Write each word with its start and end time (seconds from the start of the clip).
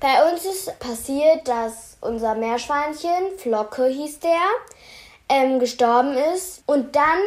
Bei 0.00 0.32
uns 0.32 0.46
ist 0.46 0.78
passiert, 0.78 1.46
dass 1.46 1.98
unser 2.00 2.34
Meerschweinchen, 2.34 3.36
Flocke 3.36 3.86
hieß 3.86 4.20
der, 4.20 4.40
ähm, 5.28 5.60
gestorben 5.60 6.14
ist. 6.34 6.62
Und 6.64 6.96
dann 6.96 7.18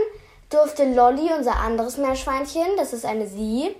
durfte 0.49 0.91
Lolly, 0.91 1.29
unser 1.37 1.55
anderes 1.57 1.97
Meerschweinchen, 1.97 2.65
das 2.75 2.91
ist 2.91 3.05
eine 3.05 3.27
Sie, 3.27 3.75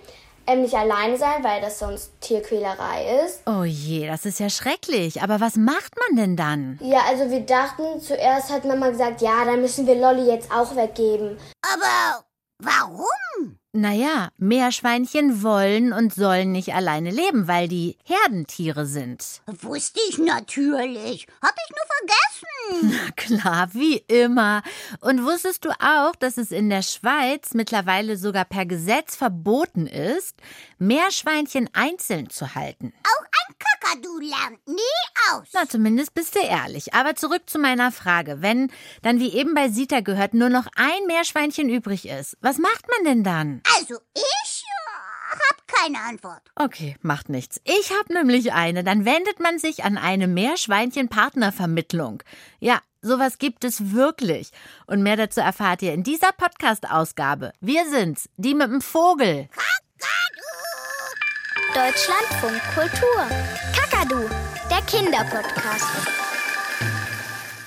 ähm, 0.46 0.62
nicht 0.62 0.76
alleine 0.76 1.18
sein, 1.18 1.44
weil 1.44 1.60
das 1.60 1.80
sonst 1.80 2.12
Tierquälerei 2.22 3.26
ist. 3.26 3.42
Oh 3.48 3.64
je, 3.64 4.06
das 4.06 4.26
ist 4.26 4.40
ja 4.40 4.52
schrecklich. 4.52 5.24
Aber 5.24 5.40
was 5.40 5.56
macht 5.56 5.94
man 5.98 6.16
denn 6.16 6.36
dann? 6.36 6.80
Ja, 6.80 7.00
also 7.10 7.32
wir 7.32 7.42
dachten, 7.42 8.00
zuerst 8.00 8.52
hat 8.52 8.64
Mama 8.64 8.90
gesagt, 8.90 9.22
ja, 9.22 9.44
dann 9.44 9.62
müssen 9.62 9.88
wir 9.88 9.96
Lolly 9.96 10.28
jetzt 10.28 10.52
auch 10.52 10.76
weggeben. 10.76 11.40
Aber 11.64 12.24
warum? 12.60 13.58
Naja, 13.76 14.30
Meerschweinchen 14.38 15.42
wollen 15.42 15.94
und 15.94 16.14
sollen 16.14 16.52
nicht 16.52 16.76
alleine 16.76 17.10
leben, 17.10 17.48
weil 17.48 17.68
die 17.68 17.98
Herdentiere 18.04 18.86
sind. 18.86 19.42
Wusste 19.48 20.00
ich 20.10 20.20
natürlich. 20.20 21.26
Hab 21.42 21.56
ich 21.56 21.72
nur 21.72 21.88
vergessen. 21.98 23.00
Na 23.06 23.12
klar, 23.16 23.74
wie 23.74 23.98
immer. 23.98 24.62
Und 25.00 25.26
wusstest 25.26 25.66
du 25.66 25.72
auch, 25.72 26.16
dass 26.16 26.38
es 26.38 26.52
in 26.52 26.70
der 26.70 26.84
Schweiz 26.84 27.56
mittlerweile 27.56 28.16
sogar 28.16 28.46
per 28.46 28.68
Gesetz 28.68 29.16
verboten 29.16 29.88
ist, 29.88 30.36
Meerschweinchen 30.78 31.68
einzeln 31.74 32.30
zu 32.30 32.54
halten? 32.54 32.94
Auch 33.04 33.24
ein 33.26 33.56
Kakadu 33.58 34.20
lernt 34.20 34.68
nie 34.68 35.13
aus. 35.32 35.48
Na, 35.54 35.68
zumindest 35.68 36.14
bist 36.14 36.36
du 36.36 36.40
ehrlich. 36.40 36.94
Aber 36.94 37.16
zurück 37.16 37.44
zu 37.48 37.60
meiner 37.60 37.92
Frage. 37.92 38.42
Wenn 38.42 38.72
dann, 39.02 39.20
wie 39.20 39.34
eben 39.34 39.54
bei 39.54 39.70
Sita 39.70 40.02
gehört, 40.02 40.34
nur 40.34 40.50
noch 40.50 40.68
ein 40.76 41.08
Meerschweinchen 41.08 41.70
übrig 41.70 42.08
ist, 42.08 42.38
was 42.42 42.58
macht 42.58 42.86
man 42.90 43.06
denn 43.06 43.24
dann? 43.24 43.62
Also 43.78 44.00
ich 44.16 44.64
hab 45.32 45.68
keine 45.68 46.00
Antwort. 46.00 46.42
Okay, 46.56 46.96
macht 47.02 47.30
nichts. 47.30 47.60
Ich 47.64 47.92
habe 47.92 48.14
nämlich 48.14 48.54
eine. 48.54 48.84
Dann 48.84 49.06
wendet 49.06 49.40
man 49.40 49.60
sich 49.60 49.84
an 49.84 49.98
eine 49.98 50.28
Meerschweinchen-Partnervermittlung. 50.28 52.24
Ja, 52.60 52.80
sowas 53.02 53.38
gibt 53.38 53.64
es 53.64 53.94
wirklich. 53.94 54.52
Und 54.86 55.04
mehr 55.04 55.18
dazu 55.18 55.42
erfahrt 55.42 55.82
ihr 55.82 55.94
in 55.94 56.04
dieser 56.04 56.32
Podcast-Ausgabe. 56.32 57.54
Wir 57.62 57.90
sind's, 57.90 58.30
die 58.38 58.54
mit 58.54 58.68
dem 58.68 58.82
Vogel. 58.82 59.50
Deutschlandfunk 61.74 62.62
Kultur. 62.76 63.28
Kakadu, 63.76 64.30
der 64.74 64.82
Kinderpodcast. 64.86 65.86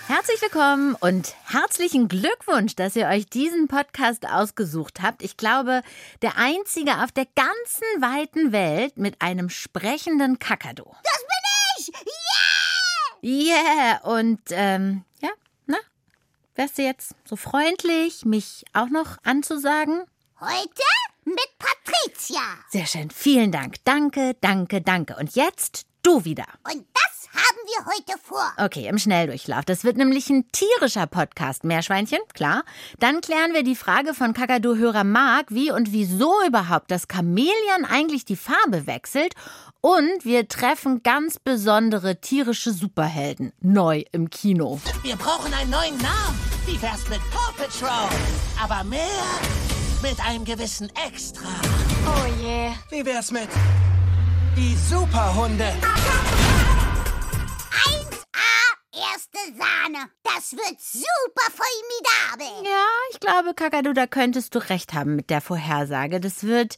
Herzlich 0.09 0.43
willkommen 0.43 0.97
und 0.97 1.37
herzlichen 1.45 2.09
Glückwunsch, 2.09 2.75
dass 2.75 2.97
ihr 2.97 3.07
euch 3.07 3.27
diesen 3.27 3.69
Podcast 3.69 4.29
ausgesucht 4.29 5.01
habt. 5.03 5.23
Ich 5.23 5.37
glaube, 5.37 5.83
der 6.23 6.37
einzige 6.37 7.05
auf 7.05 7.13
der 7.13 7.27
ganzen 7.37 8.03
weiten 8.03 8.51
Welt 8.51 8.97
mit 8.97 9.23
einem 9.23 9.51
sprechenden 9.51 10.41
Kakadu. 10.41 10.85
Das 11.05 11.23
bin 11.23 11.95
ich! 13.23 13.23
Yeah! 13.23 13.55
Yeah! 13.55 14.01
Und 14.03 14.41
ähm, 14.51 15.05
ja, 15.21 15.31
na, 15.67 15.79
wärst 16.57 16.77
du 16.77 16.83
jetzt 16.83 17.15
so 17.25 17.37
freundlich, 17.37 18.25
mich 18.25 18.65
auch 18.73 18.89
noch 18.89 19.19
anzusagen? 19.23 20.03
Heute 20.41 20.83
mit 21.25 21.51
Patricia. 21.61 22.43
Sehr 22.69 22.87
schön. 22.87 23.11
Vielen 23.13 23.53
Dank. 23.53 23.77
Danke, 23.85 24.35
danke, 24.41 24.81
danke. 24.81 25.15
Und 25.15 25.37
jetzt 25.37 25.87
du 26.07 26.25
wieder. 26.25 26.45
Und 26.65 26.87
das 26.95 27.29
haben 27.35 27.59
wir 27.67 27.87
heute 27.87 28.21
vor. 28.23 28.53
Okay, 28.59 28.87
im 28.87 28.99
Schnelldurchlauf. 28.99 29.65
Das 29.65 29.83
wird 29.83 29.97
nämlich 29.97 30.31
ein 30.31 30.47
tierischer 30.53 31.07
Podcast. 31.07 31.65
Meerschweinchen, 31.65 32.21
klar. 32.33 32.63
Dann 33.01 33.21
klären 33.21 33.55
wir 33.55 33.65
die 33.65 33.75
Frage 33.75 34.15
von 34.15 34.33
Kakadu-Hörer 34.33 35.03
Marc, 35.03 35.47
wie 35.51 35.73
und 35.73 35.93
wieso 35.93 36.33
überhaupt 36.47 36.91
das 36.91 37.07
Chamäleon 37.13 37.85
eigentlich 37.91 38.25
die 38.25 38.37
Farbe 38.37 38.87
wechselt. 38.87 39.35
Und 39.81 40.25
wir 40.25 40.47
treffen 40.49 41.03
ganz 41.03 41.39
besondere 41.39 42.21
tierische 42.21 42.73
Superhelden. 42.73 43.53
Neu 43.61 44.05
im 44.13 44.31
Kino. 44.31 44.81
Wir 45.03 45.17
brauchen 45.17 45.53
einen 45.53 45.71
neuen 45.71 45.97
Namen. 45.99 46.39
Wie 46.67 46.81
wär's 46.81 47.09
mit 47.09 47.21
Paw 47.31 47.53
Patrol? 47.57 48.09
Aber 48.63 48.85
mehr 48.85 49.01
mit 50.03 50.21
einem 50.25 50.45
gewissen 50.45 50.89
Extra. 51.07 51.49
Oh 52.07 52.43
je. 52.43 52.71
Wie 52.91 53.05
wär's 53.05 53.31
mit 53.33 53.49
die 54.57 54.75
Superhunde? 54.75 55.65
1A, 57.85 58.53
erste 58.93 59.39
Sahne. 59.55 60.11
Das 60.23 60.53
wird 60.53 60.81
super 60.81 61.51
formidabel. 61.53 62.65
Ja, 62.65 62.87
ich 63.13 63.21
glaube, 63.21 63.53
Kakadu, 63.55 63.93
da 63.93 64.07
könntest 64.07 64.55
du 64.55 64.59
recht 64.59 64.95
haben 64.95 65.15
mit 65.17 65.29
der 65.29 65.43
Vorhersage. 65.43 66.21
Das 66.21 66.45
wird 66.45 66.77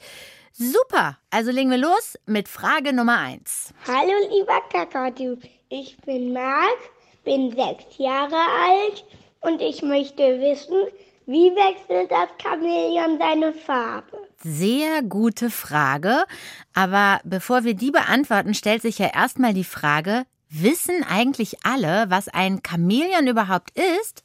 super. 0.53 1.19
Also 1.31 1.53
legen 1.53 1.71
wir 1.71 1.79
los 1.79 2.19
mit 2.27 2.49
Frage 2.49 2.93
Nummer 2.93 3.19
eins. 3.19 3.73
Hallo 3.87 4.13
lieber 4.29 4.61
Kakadu, 4.73 5.37
ich 5.69 5.97
bin 5.99 6.33
Marc, 6.33 6.79
bin 7.23 7.53
sechs 7.53 7.97
Jahre 7.97 8.35
alt 8.35 9.05
und 9.41 9.63
ich 9.63 9.83
möchte 9.83 10.41
wissen, 10.41 10.89
wie 11.27 11.55
wechselt 11.55 12.11
das 12.11 12.29
Chamäleon 12.43 13.19
seine 13.19 13.53
Farbe? 13.53 14.28
Sehr 14.43 15.03
gute 15.03 15.51
Frage. 15.51 16.25
Aber 16.73 17.21
bevor 17.25 17.65
wir 17.65 17.75
die 17.75 17.91
beantworten, 17.91 18.55
stellt 18.55 18.83
sich 18.83 18.99
ja 18.99 19.09
erstmal 19.13 19.53
die 19.53 19.65
Frage, 19.65 20.25
wissen 20.49 21.05
eigentlich 21.09 21.57
alle, 21.65 22.07
was 22.09 22.29
ein 22.29 22.61
Chamäleon 22.65 23.27
überhaupt 23.27 23.73
ist? 24.01 24.23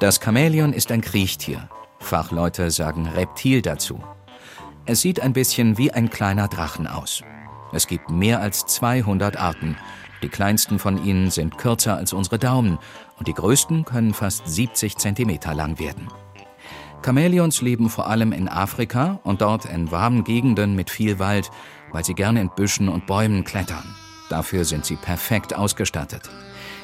Das 0.00 0.20
Chamäleon 0.22 0.74
ist 0.74 0.92
ein 0.92 1.00
Kriechtier. 1.00 1.68
Fachleute 1.98 2.70
sagen 2.70 3.08
Reptil 3.08 3.62
dazu. 3.62 4.04
Es 4.84 5.00
sieht 5.00 5.20
ein 5.20 5.32
bisschen 5.32 5.78
wie 5.78 5.90
ein 5.90 6.10
kleiner 6.10 6.46
Drachen 6.46 6.86
aus. 6.86 7.22
Es 7.72 7.86
gibt 7.86 8.10
mehr 8.10 8.40
als 8.40 8.66
200 8.66 9.38
Arten. 9.38 9.76
Die 10.22 10.28
kleinsten 10.28 10.78
von 10.78 11.02
ihnen 11.02 11.30
sind 11.30 11.56
kürzer 11.56 11.96
als 11.96 12.12
unsere 12.12 12.38
Daumen 12.38 12.78
und 13.18 13.28
die 13.28 13.34
größten 13.34 13.86
können 13.86 14.12
fast 14.12 14.46
70 14.46 14.96
Zentimeter 14.98 15.54
lang 15.54 15.78
werden. 15.78 16.08
Chamäleons 17.06 17.62
leben 17.62 17.88
vor 17.88 18.08
allem 18.08 18.32
in 18.32 18.48
Afrika 18.48 19.20
und 19.22 19.40
dort 19.40 19.64
in 19.64 19.92
warmen 19.92 20.24
Gegenden 20.24 20.74
mit 20.74 20.90
viel 20.90 21.20
Wald, 21.20 21.52
weil 21.92 22.04
sie 22.04 22.14
gerne 22.14 22.40
in 22.40 22.50
Büschen 22.50 22.88
und 22.88 23.06
Bäumen 23.06 23.44
klettern. 23.44 23.84
Dafür 24.28 24.64
sind 24.64 24.84
sie 24.84 24.96
perfekt 24.96 25.54
ausgestattet. 25.54 26.28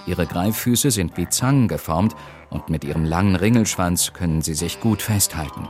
Ihre 0.07 0.25
Greiffüße 0.27 0.93
sind 0.93 1.17
wie 1.17 1.29
Zangen 1.29 1.67
geformt 1.67 2.15
und 2.51 2.69
mit 2.69 2.85
ihrem 2.85 3.05
langen 3.05 3.35
Ringelschwanz 3.35 4.13
können 4.13 4.43
sie 4.43 4.55
sich 4.55 4.79
gut 4.79 5.03
festhalten. 5.03 5.69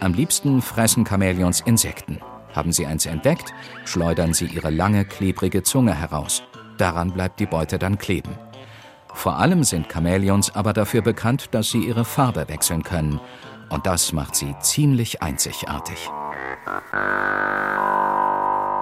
Am 0.00 0.14
liebsten 0.14 0.62
fressen 0.62 1.04
Chamäleons 1.04 1.60
Insekten. 1.60 2.20
Haben 2.54 2.72
sie 2.72 2.86
eins 2.86 3.04
entdeckt, 3.04 3.52
schleudern 3.84 4.32
sie 4.32 4.46
ihre 4.46 4.70
lange, 4.70 5.04
klebrige 5.04 5.62
Zunge 5.62 5.94
heraus. 5.94 6.42
Daran 6.78 7.12
bleibt 7.12 7.38
die 7.38 7.44
Beute 7.44 7.78
dann 7.78 7.98
kleben. 7.98 8.32
Vor 9.14 9.38
allem 9.38 9.64
sind 9.64 9.88
Chamäleons 9.92 10.54
aber 10.54 10.72
dafür 10.72 11.02
bekannt, 11.02 11.48
dass 11.52 11.70
sie 11.70 11.84
ihre 11.84 12.04
Farbe 12.04 12.48
wechseln 12.48 12.82
können. 12.82 13.20
Und 13.68 13.86
das 13.86 14.12
macht 14.12 14.34
sie 14.34 14.54
ziemlich 14.60 15.22
einzigartig. 15.22 16.10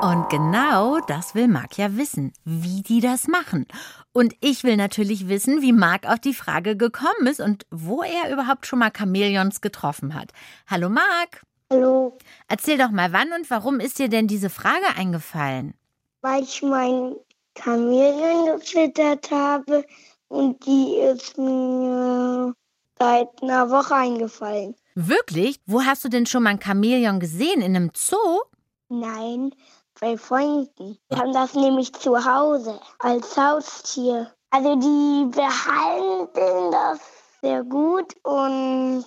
Und 0.03 0.29
genau 0.31 0.99
das 1.07 1.35
will 1.35 1.47
Marc 1.47 1.77
ja 1.77 1.97
wissen, 1.97 2.33
wie 2.45 2.83
die 2.83 3.01
das 3.01 3.29
machen. 3.29 3.67
Und 4.13 4.35
ich 4.41 4.65
will 4.65 4.77
natürlich 4.77 5.29
wissen, 5.29 5.61
wie 5.61 5.73
Marc 5.73 6.07
auf 6.09 6.19
die 6.21 6.33
Frage 6.35 6.77
gekommen 6.77 7.27
ist 7.27 7.41
und 7.41 7.67
wo 7.71 8.03
er 8.03 8.33
überhaupt 8.33 8.67
schon 8.67 8.79
mal 8.79 8.91
Chamäleons 8.97 9.61
getroffen 9.61 10.15
hat. 10.15 10.33
Hallo 10.67 10.89
Marc. 10.89 11.43
Hallo, 11.71 12.19
Erzähl 12.49 12.79
doch 12.79 12.91
mal, 12.91 13.13
wann 13.13 13.33
und 13.33 13.49
warum 13.51 13.79
ist 13.79 13.99
dir 14.01 14.09
denn 14.09 14.27
diese 14.27 14.51
Frage 14.51 14.87
eingefallen? 14.97 15.75
weil 16.23 16.43
ich 16.43 16.61
mein 16.63 17.15
Chamäleon 17.59 18.59
gefüttert 18.59 19.31
habe 19.31 19.85
und 20.31 20.65
die 20.65 20.97
ist 20.97 21.37
mir 21.37 22.55
seit 22.99 23.29
einer 23.43 23.71
Woche 23.71 23.95
eingefallen. 23.95 24.75
Wirklich? 24.95 25.61
Wo 25.67 25.83
hast 25.83 26.05
du 26.05 26.09
denn 26.09 26.27
schon 26.27 26.45
mal 26.45 26.51
ein 26.51 26.61
Chamäleon 26.63 27.21
gesehen? 27.21 27.61
In 27.61 27.77
einem 27.77 27.91
Zoo? 27.95 28.41
Nein, 28.89 29.55
bei 30.01 30.17
Freunden. 30.17 30.99
Wir 31.09 31.19
haben 31.19 31.33
das 31.33 31.55
nämlich 31.55 31.93
zu 31.93 32.25
Hause 32.25 32.81
als 32.99 33.37
Haustier. 33.37 34.33
Also 34.51 34.77
die 34.77 35.31
behandeln 35.31 36.73
das 36.73 37.01
sehr 37.41 37.63
gut 37.65 38.15
und 38.23 39.07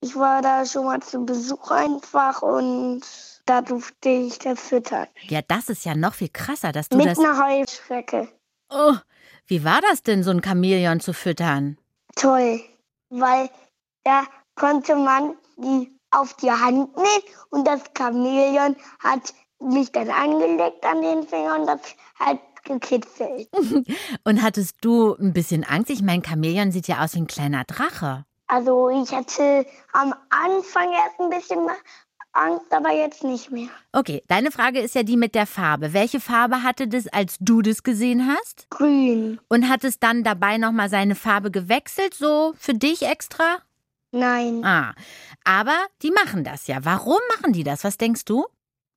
ich 0.00 0.16
war 0.16 0.40
da 0.42 0.64
schon 0.64 0.84
mal 0.86 1.00
zu 1.00 1.24
Besuch 1.24 1.70
einfach 1.70 2.42
und 2.42 3.02
da 3.46 3.60
durfte 3.62 4.08
ich 4.08 4.38
das 4.38 4.60
füttern. 4.60 5.06
Ja, 5.28 5.40
das 5.46 5.68
ist 5.68 5.84
ja 5.84 5.94
noch 5.94 6.14
viel 6.14 6.28
krasser, 6.28 6.72
dass 6.72 6.88
du 6.88 6.96
Mit 6.96 7.06
das. 7.06 7.18
einer 7.18 7.36
Heuschrecke. 7.42 8.28
Oh, 8.70 8.94
wie 9.50 9.64
war 9.64 9.80
das 9.80 10.04
denn, 10.04 10.22
so 10.22 10.30
ein 10.30 10.42
Chamäleon 10.42 11.00
zu 11.00 11.12
füttern? 11.12 11.76
Toll, 12.14 12.60
weil 13.08 13.50
da 14.04 14.22
konnte 14.54 14.94
man 14.94 15.34
die 15.56 15.90
auf 16.12 16.34
die 16.34 16.50
Hand 16.50 16.96
nehmen 16.96 17.22
und 17.50 17.66
das 17.66 17.80
Chamäleon 17.96 18.76
hat 19.00 19.34
mich 19.60 19.90
dann 19.90 20.08
angelegt 20.08 20.84
an 20.86 21.02
den 21.02 21.26
Finger 21.26 21.58
und 21.58 21.66
das 21.66 21.80
hat 22.14 22.38
gekitzelt. 22.62 23.48
Und 24.24 24.42
hattest 24.42 24.76
du 24.82 25.14
ein 25.14 25.32
bisschen 25.32 25.64
Angst? 25.64 25.88
Ich 25.88 26.02
meine, 26.02 26.22
Chamäleon 26.22 26.72
sieht 26.72 26.88
ja 26.88 27.02
aus 27.02 27.14
wie 27.14 27.20
ein 27.20 27.26
kleiner 27.26 27.64
Drache. 27.64 28.26
Also 28.48 28.90
ich 28.90 29.10
hatte 29.12 29.64
am 29.92 30.14
Anfang 30.28 30.92
erst 30.92 31.18
ein 31.20 31.30
bisschen 31.30 31.66
Angst, 32.32 32.72
aber 32.72 32.92
jetzt 32.92 33.24
nicht 33.24 33.50
mehr. 33.50 33.68
Okay, 33.92 34.22
deine 34.28 34.50
Frage 34.50 34.80
ist 34.80 34.94
ja 34.94 35.02
die 35.02 35.16
mit 35.16 35.34
der 35.34 35.46
Farbe. 35.46 35.92
Welche 35.92 36.20
Farbe 36.20 36.62
hatte 36.62 36.86
das, 36.88 37.06
als 37.08 37.36
du 37.40 37.60
das 37.62 37.82
gesehen 37.82 38.28
hast? 38.28 38.68
Grün. 38.70 39.40
Und 39.48 39.68
hat 39.68 39.82
es 39.84 39.98
dann 39.98 40.22
dabei 40.22 40.56
nochmal 40.58 40.88
seine 40.88 41.14
Farbe 41.16 41.50
gewechselt, 41.50 42.14
so 42.14 42.54
für 42.56 42.74
dich 42.74 43.02
extra? 43.02 43.58
Nein, 44.12 44.64
Ah, 44.64 44.92
aber 45.44 45.76
die 46.02 46.10
machen 46.10 46.42
das 46.44 46.66
ja. 46.66 46.78
Warum 46.84 47.18
machen 47.36 47.52
die 47.52 47.64
das? 47.64 47.84
Was 47.84 47.96
denkst 47.96 48.24
du? 48.24 48.46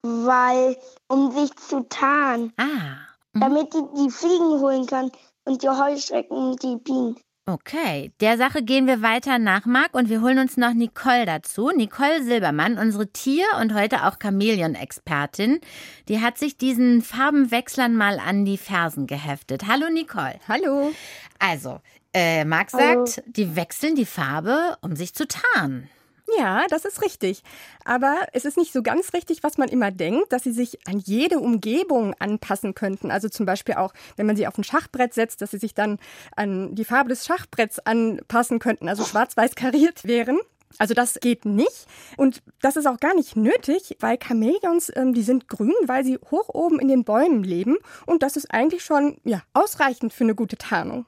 weil 0.06 0.76
um 1.08 1.32
sich 1.32 1.56
zu 1.56 1.82
tarnen, 1.88 2.52
Ah, 2.58 2.98
damit 3.34 3.74
die 3.74 3.84
die 3.98 4.10
Fliegen 4.12 4.60
holen 4.60 4.86
kann 4.86 5.12
und 5.46 5.64
die 5.64 5.70
Heuschrecken 5.70 6.36
und 6.36 6.62
die 6.62 6.76
Bienen. 6.76 7.16
Okay. 7.46 8.12
Der 8.20 8.38
Sache 8.38 8.64
gehen 8.64 8.88
wir 8.88 9.02
weiter 9.02 9.40
nach, 9.40 9.66
Marc, 9.66 9.94
und 9.94 10.10
wir 10.10 10.22
holen 10.22 10.40
uns 10.40 10.58
noch 10.58 10.74
Nicole 10.74 11.26
dazu. 11.26 11.72
Nicole 11.76 12.24
Silbermann, 12.24 12.78
unsere 12.78 13.08
Tier- 13.08 13.58
und 13.60 13.74
heute 13.74 14.06
auch 14.06 14.18
Chamäleon-Expertin, 14.20 15.60
die 16.08 16.22
hat 16.22 16.38
sich 16.38 16.58
diesen 16.58 17.02
Farbenwechslern 17.02 17.96
mal 17.96 18.20
an 18.20 18.46
die 18.46 18.58
Fersen 18.58 19.08
geheftet. 19.08 19.68
Hallo, 19.68 19.90
Nicole. 19.90 20.40
Hallo. 20.48 20.92
Also, 21.40 21.80
äh, 22.14 22.46
Marc 22.46 22.74
Hallo. 22.74 23.06
sagt, 23.06 23.24
die 23.28 23.56
wechseln 23.56 23.96
die 23.96 24.06
Farbe, 24.06 24.78
um 24.82 24.96
sich 24.96 25.14
zu 25.14 25.28
tarnen. 25.28 25.90
Ja, 26.38 26.66
das 26.70 26.86
ist 26.86 27.02
richtig. 27.02 27.44
Aber 27.86 28.16
es 28.34 28.46
ist 28.46 28.58
nicht 28.58 28.74
so 28.74 28.82
ganz 28.82 29.14
richtig, 29.14 29.44
was 29.44 29.58
man 29.58 29.70
immer 29.70 29.92
denkt, 29.92 30.32
dass 30.32 30.44
sie 30.44 30.52
sich 30.52 30.80
an 30.88 31.00
jede 31.00 31.40
Umgebung 31.40 32.14
anpassen 32.20 32.74
könnten. 32.74 33.12
Also 33.12 33.30
zum 33.30 33.46
Beispiel 33.46 33.76
auch, 33.76 33.94
wenn 34.16 34.26
man 34.26 34.36
sie 34.36 34.48
auf 34.48 34.58
ein 34.58 34.64
Schachbrett 34.64 35.14
setzt, 35.14 35.42
dass 35.42 35.52
sie 35.52 35.58
sich 35.58 35.74
dann 35.74 36.00
an 36.36 36.76
die 36.76 36.86
Farbe 36.86 37.10
des 37.10 37.26
Schachbretts 37.26 37.80
anpassen 37.80 38.60
könnten, 38.60 38.88
also 38.90 39.04
schwarz-weiß 39.04 39.56
kariert 39.56 40.06
wären. 40.06 40.40
Also 40.80 40.94
das 40.94 41.20
geht 41.20 41.46
nicht 41.46 41.86
und 42.18 42.42
das 42.62 42.78
ist 42.78 42.88
auch 42.88 43.00
gar 43.00 43.14
nicht 43.14 43.36
nötig, 43.36 43.96
weil 44.00 44.18
Chamäleons, 44.18 44.92
ähm, 44.96 45.14
die 45.14 45.22
sind 45.22 45.48
grün, 45.48 45.74
weil 45.86 46.04
sie 46.04 46.18
hoch 46.32 46.50
oben 46.50 46.80
in 46.80 46.88
den 46.88 47.04
Bäumen 47.04 47.44
leben 47.44 47.78
und 48.08 48.24
das 48.24 48.38
ist 48.38 48.52
eigentlich 48.52 48.84
schon 48.84 49.18
ja 49.24 49.44
ausreichend 49.54 50.14
für 50.14 50.24
eine 50.24 50.34
gute 50.34 50.58
Tarnung. 50.58 51.06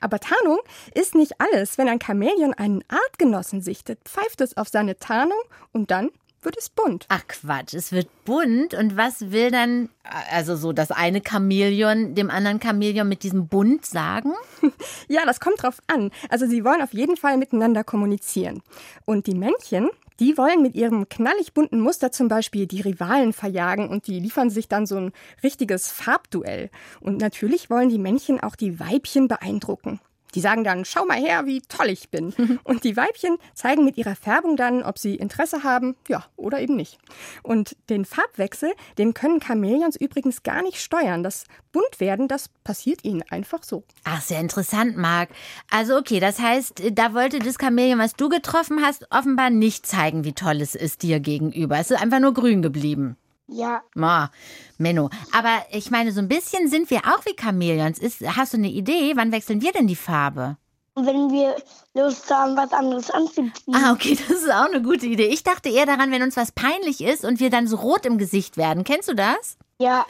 Aber 0.00 0.18
Tarnung 0.18 0.58
ist 0.94 1.14
nicht 1.14 1.34
alles. 1.40 1.78
Wenn 1.78 1.88
ein 1.88 2.00
Chamäleon 2.00 2.54
einen 2.54 2.84
Artgenossen 2.88 3.62
sichtet, 3.62 4.00
pfeift 4.04 4.40
es 4.40 4.56
auf 4.56 4.68
seine 4.68 4.98
Tarnung 4.98 5.40
und 5.72 5.90
dann 5.90 6.10
wird 6.42 6.56
es 6.56 6.70
bunt. 6.70 7.06
Ach 7.08 7.22
Quatsch, 7.28 7.74
es 7.74 7.92
wird 7.92 8.08
bunt. 8.24 8.74
Und 8.74 8.96
was 8.96 9.30
will 9.30 9.50
dann, 9.50 9.90
also 10.30 10.56
so 10.56 10.72
das 10.72 10.90
eine 10.90 11.22
Chamäleon 11.26 12.14
dem 12.14 12.30
anderen 12.30 12.60
Chamäleon 12.60 13.08
mit 13.08 13.22
diesem 13.22 13.48
Bunt 13.48 13.84
sagen? 13.86 14.32
Ja, 15.08 15.26
das 15.26 15.40
kommt 15.40 15.62
drauf 15.62 15.78
an. 15.88 16.10
Also 16.28 16.46
sie 16.46 16.64
wollen 16.64 16.82
auf 16.82 16.92
jeden 16.92 17.16
Fall 17.16 17.36
miteinander 17.36 17.82
kommunizieren. 17.82 18.62
Und 19.04 19.26
die 19.26 19.34
Männchen, 19.34 19.90
die 20.20 20.36
wollen 20.36 20.62
mit 20.62 20.74
ihrem 20.74 21.08
knallig 21.08 21.54
bunten 21.54 21.80
Muster 21.80 22.12
zum 22.12 22.28
Beispiel 22.28 22.66
die 22.66 22.82
Rivalen 22.82 23.32
verjagen 23.32 23.88
und 23.88 24.06
die 24.06 24.20
liefern 24.20 24.50
sich 24.50 24.68
dann 24.68 24.86
so 24.86 24.96
ein 24.96 25.12
richtiges 25.42 25.90
Farbduell. 25.90 26.70
Und 27.00 27.18
natürlich 27.18 27.70
wollen 27.70 27.88
die 27.88 27.98
Männchen 27.98 28.38
auch 28.38 28.54
die 28.54 28.78
Weibchen 28.78 29.28
beeindrucken. 29.28 29.98
Die 30.34 30.40
sagen 30.40 30.64
dann, 30.64 30.84
schau 30.84 31.04
mal 31.04 31.18
her, 31.18 31.46
wie 31.46 31.60
toll 31.62 31.88
ich 31.88 32.10
bin. 32.10 32.32
Und 32.64 32.84
die 32.84 32.96
Weibchen 32.96 33.38
zeigen 33.54 33.84
mit 33.84 33.96
ihrer 33.96 34.16
Färbung 34.16 34.56
dann, 34.56 34.82
ob 34.82 34.98
sie 34.98 35.16
Interesse 35.16 35.62
haben, 35.62 35.96
ja, 36.08 36.24
oder 36.36 36.60
eben 36.60 36.76
nicht. 36.76 36.98
Und 37.42 37.76
den 37.88 38.04
Farbwechsel, 38.04 38.72
den 38.98 39.14
können 39.14 39.40
Chamäleons 39.40 39.96
übrigens 39.96 40.42
gar 40.42 40.62
nicht 40.62 40.80
steuern. 40.80 41.22
Das 41.22 41.44
Buntwerden, 41.72 42.28
das 42.28 42.48
passiert 42.64 43.04
ihnen 43.04 43.22
einfach 43.30 43.62
so. 43.62 43.84
Ach, 44.04 44.20
sehr 44.20 44.40
interessant, 44.40 44.96
Marc. 44.96 45.30
Also 45.70 45.96
okay, 45.96 46.20
das 46.20 46.38
heißt, 46.38 46.82
da 46.92 47.14
wollte 47.14 47.38
das 47.38 47.56
Chamäleon, 47.60 47.98
was 47.98 48.14
du 48.14 48.28
getroffen 48.28 48.82
hast, 48.82 49.06
offenbar 49.10 49.50
nicht 49.50 49.86
zeigen, 49.86 50.24
wie 50.24 50.32
toll 50.32 50.60
es 50.60 50.74
ist 50.74 51.02
dir 51.02 51.20
gegenüber. 51.20 51.78
Es 51.78 51.90
ist 51.90 52.00
einfach 52.00 52.20
nur 52.20 52.34
grün 52.34 52.62
geblieben. 52.62 53.16
Ja, 53.52 53.82
Ma, 53.94 54.30
Menno. 54.78 55.10
Aber 55.32 55.62
ich 55.72 55.90
meine, 55.90 56.12
so 56.12 56.20
ein 56.20 56.28
bisschen 56.28 56.68
sind 56.68 56.88
wir 56.90 57.00
auch 57.00 57.24
wie 57.26 57.34
Chamäleons. 57.38 57.98
Ist, 57.98 58.20
hast 58.36 58.52
du 58.52 58.58
eine 58.58 58.70
Idee? 58.70 59.12
Wann 59.16 59.32
wechseln 59.32 59.60
wir 59.60 59.72
denn 59.72 59.86
die 59.88 59.96
Farbe? 59.96 60.56
wenn 60.96 61.30
wir 61.30 61.56
Lust 61.94 62.30
haben, 62.30 62.56
was 62.56 62.72
anderes 62.72 63.10
anzuziehen. 63.10 63.52
Ah, 63.72 63.92
okay, 63.92 64.16
das 64.28 64.38
ist 64.38 64.50
auch 64.50 64.66
eine 64.66 64.82
gute 64.82 65.06
Idee. 65.06 65.26
Ich 65.26 65.42
dachte 65.42 65.68
eher 65.68 65.86
daran, 65.86 66.10
wenn 66.10 66.22
uns 66.22 66.36
was 66.36 66.52
peinlich 66.52 67.02
ist 67.02 67.24
und 67.24 67.40
wir 67.40 67.50
dann 67.50 67.66
so 67.66 67.76
rot 67.76 68.06
im 68.06 68.18
Gesicht 68.18 68.56
werden. 68.56 68.84
Kennst 68.84 69.08
du 69.08 69.14
das? 69.14 69.56
Ja, 69.80 70.04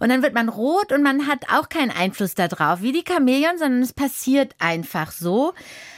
Und 0.00 0.08
dann 0.08 0.22
wird 0.22 0.32
man 0.32 0.48
rot 0.48 0.92
und 0.92 1.02
man 1.02 1.26
hat 1.26 1.44
auch 1.52 1.68
keinen 1.68 1.90
Einfluss 1.90 2.34
darauf, 2.34 2.80
wie 2.80 2.92
die 2.92 3.04
Chamäleon, 3.06 3.58
sondern 3.58 3.82
es 3.82 3.92
passiert 3.92 4.54
einfach 4.58 5.12
so. 5.12 5.52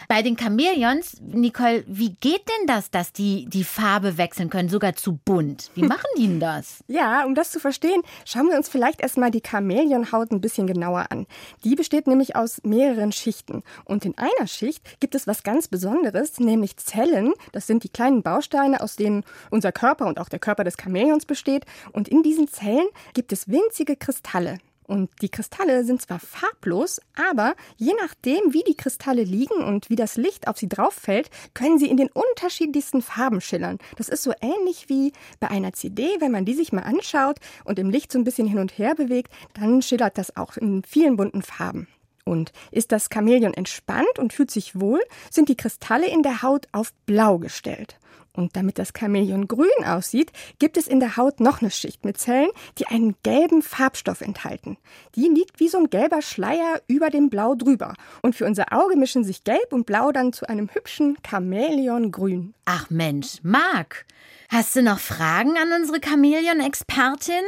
Bei 0.08 0.20
den 0.20 0.36
Chamäleons, 0.36 1.22
Nicole, 1.22 1.84
wie 1.86 2.10
geht 2.20 2.42
denn 2.46 2.66
das, 2.66 2.90
dass 2.90 3.12
die 3.12 3.46
die 3.48 3.64
Farbe 3.64 4.19
wechseln 4.19 4.50
können, 4.50 4.69
sogar 4.69 4.94
zu 4.94 5.19
bunt? 5.24 5.70
Wie 5.74 5.84
machen 5.84 6.08
die 6.19 6.26
denn 6.26 6.40
das? 6.40 6.84
Ja, 6.92 7.24
um 7.24 7.34
das 7.34 7.50
zu 7.50 7.58
verstehen, 7.58 8.02
schauen 8.26 8.48
wir 8.48 8.56
uns 8.56 8.69
vielleicht 8.69 9.00
erstmal 9.00 9.30
die 9.30 9.40
Chamäleonhaut 9.40 10.30
ein 10.30 10.42
bisschen 10.42 10.66
genauer 10.66 11.06
an. 11.10 11.26
Die 11.64 11.75
besteht 11.75 12.06
nämlich 12.06 12.36
aus 12.36 12.60
mehreren 12.64 13.12
Schichten. 13.12 13.62
Und 13.86 14.04
in 14.04 14.18
einer 14.18 14.46
Schicht 14.46 15.00
gibt 15.00 15.14
es 15.14 15.26
was 15.26 15.42
ganz 15.42 15.68
Besonderes, 15.68 16.38
nämlich 16.38 16.76
Zellen. 16.76 17.32
Das 17.52 17.66
sind 17.66 17.82
die 17.84 17.88
kleinen 17.88 18.22
Bausteine, 18.22 18.82
aus 18.82 18.96
denen 18.96 19.25
unser 19.48 19.72
Körper 19.72 20.06
und 20.06 20.20
auch 20.20 20.28
der 20.28 20.40
Körper 20.40 20.64
des 20.64 20.76
Chamäleons 20.76 21.25
besteht. 21.25 21.64
Und 21.92 22.08
in 22.08 22.22
diesen 22.22 22.48
Zellen 22.48 22.88
gibt 23.14 23.32
es 23.32 23.49
winzige 23.49 23.97
Kristalle. 23.97 24.59
Und 24.93 25.11
die 25.23 25.31
Kristalle 25.31 25.85
sind 25.85 26.03
zwar 26.03 26.19
farblos, 26.19 27.00
aber 27.14 27.55
je 27.76 27.93
nachdem, 28.00 28.53
wie 28.53 28.64
die 28.67 28.76
Kristalle 28.76 29.23
liegen 29.23 29.64
und 29.64 29.88
wie 29.88 29.97
das 29.97 30.17
Licht 30.17 30.49
auf 30.49 30.59
sie 30.59 30.69
drauf 30.69 30.93
fällt, 30.93 31.31
können 31.55 31.79
sie 31.79 31.88
in 31.88 31.97
den 31.97 32.11
unterschiedlichsten 32.11 33.00
Farben 33.00 33.41
schillern. 33.41 33.79
Das 33.97 34.09
ist 34.09 34.23
so 34.23 34.32
ähnlich 34.41 34.88
wie 34.88 35.12
bei 35.41 35.49
einer 35.49 35.73
CD, 35.73 36.17
wenn 36.19 36.32
man 36.32 36.44
die 36.44 36.55
sich 36.55 36.73
mal 36.73 36.82
anschaut 36.82 37.38
und 37.64 37.79
im 37.79 37.91
Licht 37.91 38.12
so 38.12 38.19
ein 38.19 38.25
bisschen 38.25 38.47
hin 38.47 38.59
und 38.59 38.76
her 38.76 38.94
bewegt, 38.94 39.32
dann 39.55 39.82
schillert 39.82 40.19
das 40.19 40.37
auch 40.37 40.56
in 40.56 40.82
vielen 40.85 41.17
bunten 41.17 41.43
Farben. 41.43 41.88
Und 42.25 42.53
ist 42.70 42.93
das 42.93 43.09
Chamäleon 43.12 43.55
entspannt 43.55 44.19
und 44.19 44.32
fühlt 44.32 44.50
sich 44.50 44.79
wohl, 44.79 45.00
sind 45.31 45.49
die 45.49 45.56
Kristalle 45.56 46.06
in 46.06 46.23
der 46.23 46.43
Haut 46.43 46.69
auf 46.73 46.93
blau 47.06 47.38
gestellt. 47.38 47.99
Und 48.34 48.56
damit 48.56 48.79
das 48.79 48.93
Chamäleon 48.99 49.46
grün 49.46 49.69
aussieht, 49.84 50.32
gibt 50.58 50.76
es 50.76 50.87
in 50.87 51.00
der 51.00 51.17
Haut 51.17 51.40
noch 51.40 51.61
eine 51.61 51.70
Schicht 51.70 52.05
mit 52.05 52.17
Zellen, 52.19 52.50
die 52.79 52.87
einen 52.87 53.14
gelben 53.23 53.61
Farbstoff 53.62 54.23
enthalten. 54.23 54.79
Die 55.17 55.29
liegt 55.29 55.61
wie 55.61 55.69
so 55.69 55.79
ein 55.79 55.90
gelber 55.90 56.23
Schleier 56.23 56.81
über 56.88 57.11
dem 57.11 57.29
Blau 57.29 57.55
drüber. 57.55 57.94
Und 58.23 58.34
für 58.34 58.46
unser 58.46 58.73
Auge 58.73 58.96
mischen 58.96 59.23
sich 59.25 59.44
Gelb 59.44 59.73
und 59.73 59.84
Blau 59.84 60.12
dann 60.12 60.32
zu 60.32 60.49
einem 60.49 60.70
hübschen 60.73 61.19
Chamäleongrün. 61.29 62.55
Ach 62.64 62.88
Mensch, 62.88 63.38
Marc, 63.43 64.06
hast 64.49 64.75
du 64.76 64.82
noch 64.82 64.99
Fragen 64.99 65.56
an 65.58 65.73
unsere 65.81 66.00
Chamäleon-Expertin? 66.00 67.44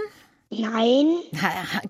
nein, 0.51 1.17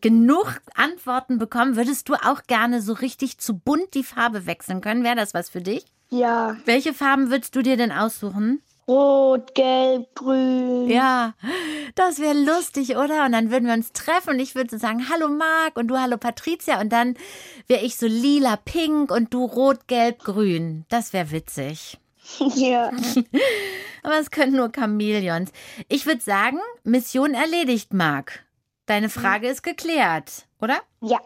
Genug 0.00 0.60
Antworten 0.74 1.38
bekommen. 1.38 1.76
Würdest 1.76 2.08
du 2.08 2.14
auch 2.14 2.44
gerne 2.46 2.80
so 2.80 2.92
richtig 2.92 3.38
zu 3.38 3.58
bunt 3.58 3.94
die 3.94 4.04
Farbe 4.04 4.46
wechseln 4.46 4.80
können? 4.80 5.04
Wäre 5.04 5.16
das 5.16 5.34
was 5.34 5.48
für 5.48 5.60
dich? 5.60 5.84
ja. 6.10 6.56
Welche 6.64 6.94
Farben 6.94 7.30
würdest 7.30 7.56
du 7.56 7.62
dir 7.62 7.76
denn 7.76 7.90
aussuchen? 7.90 8.62
Rot, 8.86 9.54
gelb, 9.54 10.14
grün. 10.14 10.88
Ja, 10.90 11.34
das 11.94 12.18
wäre 12.18 12.34
lustig, 12.34 12.96
oder? 12.96 13.24
Und 13.24 13.32
dann 13.32 13.50
würden 13.50 13.66
wir 13.66 13.74
uns 13.74 13.92
treffen 13.92 14.30
und 14.30 14.40
ich 14.40 14.54
würde 14.54 14.70
so 14.70 14.78
sagen, 14.78 15.08
hallo 15.08 15.28
Marc 15.28 15.76
und 15.76 15.88
du 15.88 15.98
hallo 15.98 16.16
Patricia 16.18 16.80
und 16.80 16.90
dann 16.92 17.16
wäre 17.66 17.82
ich 17.84 17.96
so 17.96 18.06
lila, 18.06 18.56
pink 18.56 19.10
und 19.10 19.32
du 19.32 19.44
rot, 19.44 19.86
gelb, 19.88 20.18
grün. 20.20 20.84
Das 20.88 21.12
wäre 21.12 21.30
witzig. 21.30 21.98
Ja. 22.54 22.90
Aber 24.02 24.18
es 24.18 24.30
können 24.30 24.56
nur 24.56 24.70
Chamäleons. 24.74 25.50
Ich 25.88 26.06
würde 26.06 26.22
sagen, 26.22 26.58
Mission 26.82 27.34
erledigt, 27.34 27.92
Marc. 27.92 28.42
Deine 28.86 29.08
Frage 29.08 29.48
ist 29.48 29.62
geklärt, 29.62 30.46
oder? 30.60 30.78
Ja. 31.00 31.20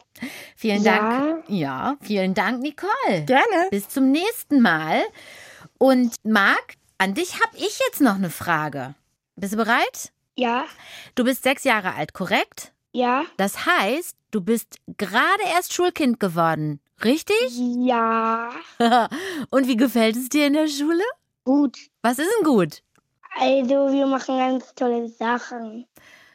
Vielen 0.57 0.83
Ja. 0.83 0.99
Dank. 0.99 1.45
Ja, 1.49 1.97
vielen 2.01 2.35
Dank, 2.35 2.61
Nicole. 2.63 3.25
Gerne. 3.27 3.69
Bis 3.71 3.89
zum 3.89 4.11
nächsten 4.11 4.61
Mal. 4.61 5.03
Und 5.79 6.15
Marc, 6.25 6.75
an 6.99 7.15
dich 7.15 7.41
habe 7.41 7.57
ich 7.57 7.79
jetzt 7.87 8.01
noch 8.01 8.17
eine 8.17 8.31
Frage. 8.31 8.95
Bist 9.37 9.53
du 9.53 9.57
bereit? 9.57 10.13
Ja. 10.37 10.65
Du 11.15 11.25
bist 11.25 11.45
sechs 11.45 11.65
Jahre 11.65 11.95
alt, 11.95 12.13
korrekt? 12.13 12.73
Ja. 12.93 13.25
Das 13.37 13.67
heißt, 13.67 14.17
du 14.31 14.41
bist 14.41 14.77
gerade 14.97 15.43
erst 15.55 15.73
Schulkind 15.73 16.21
geworden, 16.21 16.81
richtig? 17.05 17.37
Ja. 17.51 18.51
Und 19.51 19.69
wie 19.69 19.77
gefällt 19.77 20.17
es 20.17 20.29
dir 20.29 20.47
in 20.49 20.55
der 20.55 20.69
Schule? 20.69 21.05
Gut. 21.45 21.79
Was 22.03 22.19
ist 22.19 22.31
denn 22.37 22.45
gut? 22.45 22.83
Also, 23.41 23.93
wir 23.93 24.07
machen 24.07 24.37
ganz 24.37 24.75
tolle 24.75 25.09
Sachen. 25.09 25.87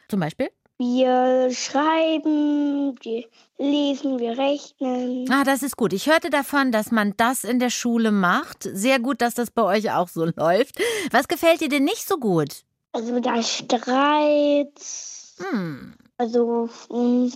Zum 0.08 0.20
Beispiel? 0.20 0.50
Wir 0.86 1.50
schreiben, 1.50 2.94
wir 3.00 3.24
lesen, 3.56 4.18
wir 4.18 4.36
rechnen. 4.36 5.24
Ah, 5.30 5.42
das 5.42 5.62
ist 5.62 5.78
gut. 5.78 5.94
Ich 5.94 6.06
hörte 6.08 6.28
davon, 6.28 6.72
dass 6.72 6.90
man 6.90 7.14
das 7.16 7.42
in 7.42 7.58
der 7.58 7.70
Schule 7.70 8.12
macht. 8.12 8.68
Sehr 8.70 8.98
gut, 8.98 9.22
dass 9.22 9.32
das 9.32 9.50
bei 9.50 9.62
euch 9.62 9.90
auch 9.92 10.08
so 10.08 10.26
läuft. 10.36 10.78
Was 11.10 11.26
gefällt 11.26 11.62
dir 11.62 11.70
denn 11.70 11.84
nicht 11.84 12.06
so 12.06 12.18
gut? 12.18 12.64
Also, 12.92 13.18
der 13.18 13.42
Streit. 13.42 14.78
Hm. 15.38 15.94
Also, 16.18 16.68
und 16.88 17.32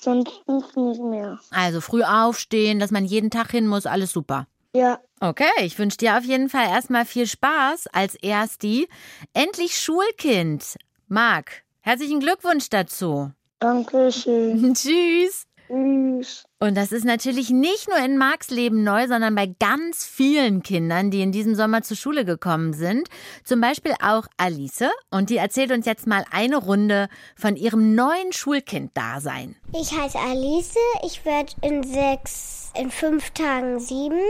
sonst 0.00 0.46
nicht 0.46 1.00
mehr. 1.00 1.40
Also 1.50 1.80
früh 1.80 2.04
aufstehen, 2.04 2.78
dass 2.78 2.92
man 2.92 3.04
jeden 3.04 3.30
Tag 3.30 3.50
hin 3.50 3.66
muss, 3.66 3.84
alles 3.84 4.12
super. 4.12 4.46
Ja. 4.74 5.00
Okay, 5.18 5.50
ich 5.62 5.76
wünsche 5.76 5.98
dir 5.98 6.16
auf 6.16 6.24
jeden 6.24 6.48
Fall 6.48 6.68
erstmal 6.68 7.04
viel 7.04 7.26
Spaß 7.26 7.88
als 7.88 8.14
Ersti. 8.14 8.88
Endlich 9.34 9.76
Schulkind. 9.76 10.76
Marc, 11.08 11.64
herzlichen 11.82 12.20
Glückwunsch 12.20 12.68
dazu. 12.70 13.30
Dankeschön. 13.58 14.74
Tschüss. 14.74 15.46
Tschüss. 15.68 16.44
Und 16.58 16.76
das 16.76 16.92
ist 16.92 17.04
natürlich 17.04 17.50
nicht 17.50 17.88
nur 17.88 17.98
in 17.98 18.18
Marks 18.18 18.50
Leben 18.50 18.84
neu, 18.84 19.08
sondern 19.08 19.34
bei 19.34 19.46
ganz 19.58 20.04
vielen 20.04 20.62
Kindern, 20.62 21.10
die 21.10 21.22
in 21.22 21.32
diesem 21.32 21.54
Sommer 21.54 21.82
zur 21.82 21.96
Schule 21.96 22.24
gekommen 22.24 22.72
sind. 22.72 23.08
Zum 23.42 23.60
Beispiel 23.60 23.94
auch 24.02 24.26
Alice. 24.36 24.84
Und 25.10 25.30
die 25.30 25.38
erzählt 25.38 25.72
uns 25.72 25.86
jetzt 25.86 26.06
mal 26.06 26.24
eine 26.30 26.56
Runde 26.56 27.08
von 27.36 27.56
ihrem 27.56 27.94
neuen 27.94 28.32
Schulkind-Dasein. 28.32 29.56
Ich 29.74 29.92
heiße 29.96 30.18
Alice. 30.18 30.74
Ich 31.04 31.24
werde 31.24 31.52
in 31.62 31.82
sechs, 31.82 32.70
in 32.78 32.90
fünf 32.90 33.30
Tagen 33.30 33.80
sieben. 33.80 34.20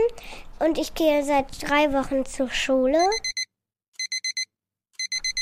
Und 0.59 0.77
ich 0.77 0.93
gehe 0.93 1.23
seit 1.23 1.61
drei 1.61 1.91
Wochen 1.93 2.25
zur 2.25 2.49
Schule. 2.49 2.99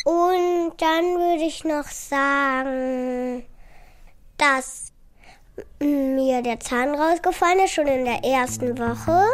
Und 0.03 0.73
dann 0.77 1.15
würde 1.15 1.43
ich 1.43 1.63
noch 1.63 1.87
sagen, 1.87 3.45
dass 4.37 4.91
mir 5.79 6.41
der 6.41 6.59
Zahn 6.59 6.95
rausgefallen 6.95 7.59
ist, 7.59 7.73
schon 7.73 7.87
in 7.87 8.05
der 8.05 8.23
ersten 8.23 8.77
Woche. 8.79 9.25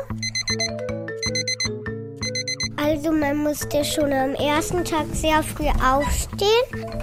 Also 2.75 3.11
man 3.11 3.37
musste 3.37 3.85
schon 3.85 4.11
am 4.11 4.33
ersten 4.35 4.83
Tag 4.83 5.05
sehr 5.13 5.41
früh 5.41 5.69
aufstehen. 5.83 6.95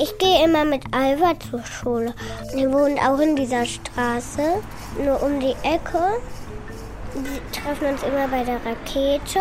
Ich 0.00 0.16
gehe 0.18 0.44
immer 0.44 0.64
mit 0.64 0.82
Alva 0.92 1.34
zur 1.38 1.64
Schule. 1.64 2.14
Wir 2.54 2.72
wohnen 2.72 2.98
auch 2.98 3.18
in 3.18 3.34
dieser 3.34 3.66
Straße, 3.66 4.62
nur 5.02 5.22
um 5.22 5.40
die 5.40 5.56
Ecke. 5.64 6.20
Wir 7.14 7.52
treffen 7.52 7.88
uns 7.88 8.02
immer 8.04 8.28
bei 8.28 8.44
der 8.44 8.64
Rakete. 8.64 9.40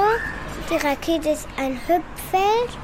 Die 0.70 0.86
Rakete 0.86 1.30
ist 1.30 1.48
ein 1.58 1.80
Hüpffeld 1.88 2.78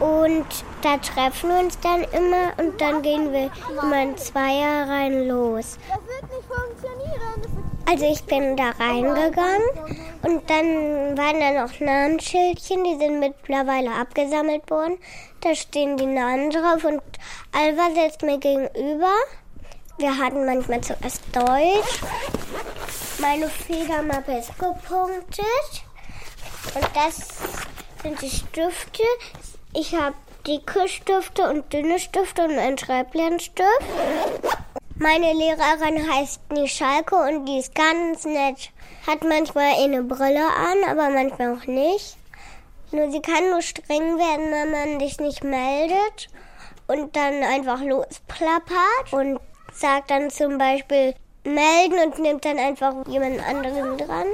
und 0.00 0.46
da 0.82 0.96
treffen 0.98 1.50
wir 1.50 1.58
uns 1.60 1.78
dann 1.80 2.02
immer 2.04 2.52
und 2.58 2.80
dann 2.80 3.02
gehen 3.02 3.32
wir 3.32 3.50
immer 3.82 4.02
in 4.02 4.16
Zweier 4.16 4.88
rein 4.88 5.26
los. 5.26 5.78
Das 5.88 5.98
wird 6.06 6.22
nicht 6.32 6.48
funktionieren. 6.48 7.68
Also 7.90 8.04
ich 8.04 8.22
bin 8.24 8.54
da 8.56 8.70
reingegangen 8.78 9.62
und 10.22 10.50
dann 10.50 11.16
waren 11.16 11.40
da 11.40 11.66
noch 11.66 11.80
Namensschildchen, 11.80 12.84
die 12.84 12.98
sind 12.98 13.18
mittlerweile 13.18 13.90
abgesammelt 13.92 14.70
worden. 14.70 14.98
Da 15.40 15.54
stehen 15.54 15.96
die 15.96 16.06
Namen 16.06 16.50
drauf 16.50 16.84
und 16.84 17.00
Alva 17.52 17.88
sitzt 17.94 18.22
mir 18.22 18.38
gegenüber. 18.38 19.14
Wir 19.96 20.16
hatten 20.18 20.44
manchmal 20.44 20.82
zuerst 20.82 21.22
Deutsch. 21.32 22.02
Meine 23.20 23.48
Federmappe 23.48 24.38
ist 24.38 24.56
gepunktet. 24.58 25.82
Und 26.74 26.88
das 26.94 27.28
sind 28.02 28.20
die 28.20 28.30
Stifte. 28.30 29.02
Ich 29.74 29.94
habe 29.94 30.14
dicke 30.46 30.88
Stifte 30.88 31.42
und 31.50 31.72
dünne 31.72 31.98
Stifte 31.98 32.44
und 32.44 32.58
einen 32.58 32.78
Schreiblernstift. 32.78 33.68
Meine 34.96 35.32
Lehrerin 35.34 36.10
heißt 36.12 36.50
Nischalke 36.52 37.14
und 37.14 37.44
die 37.44 37.58
ist 37.58 37.74
ganz 37.74 38.24
nett. 38.24 38.70
Hat 39.06 39.22
manchmal 39.22 39.74
eine 39.78 40.02
Brille 40.02 40.44
an, 40.44 40.78
aber 40.88 41.10
manchmal 41.10 41.54
auch 41.54 41.66
nicht. 41.66 42.16
Nur 42.90 43.10
sie 43.10 43.20
kann 43.20 43.50
nur 43.50 43.60
streng 43.60 44.18
werden, 44.18 44.50
wenn 44.50 44.70
man 44.70 44.98
dich 44.98 45.20
nicht 45.20 45.44
meldet 45.44 46.28
und 46.86 47.14
dann 47.14 47.42
einfach 47.42 47.82
losplappert 47.82 49.12
und 49.12 49.38
sagt 49.74 50.10
dann 50.10 50.30
zum 50.30 50.56
Beispiel 50.56 51.14
melden 51.44 51.98
und 52.06 52.18
nimmt 52.18 52.44
dann 52.44 52.58
einfach 52.58 52.94
jemand 53.06 53.40
anderen 53.46 53.98
dran. 53.98 54.26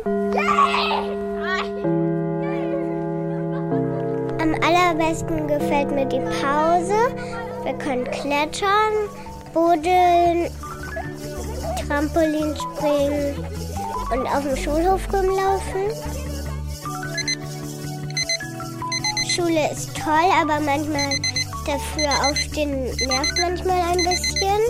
Am 4.44 4.52
allerbesten 4.56 5.48
gefällt 5.48 5.90
mir 5.90 6.04
die 6.04 6.20
Pause. 6.20 7.16
Wir 7.62 7.72
können 7.78 8.04
klettern, 8.10 8.92
buddeln, 9.54 10.50
Trampolin 11.80 12.54
springen 12.54 13.42
und 14.12 14.26
auf 14.26 14.42
dem 14.42 14.54
Schulhof 14.54 15.00
rumlaufen. 15.10 15.86
Schule 19.26 19.70
ist 19.72 19.96
toll, 19.96 20.28
aber 20.38 20.60
manchmal 20.60 21.16
dafür 21.64 22.28
aufstehen 22.28 22.84
nervt 22.98 23.38
manchmal 23.40 23.80
ein 23.80 24.04
bisschen. 24.04 24.60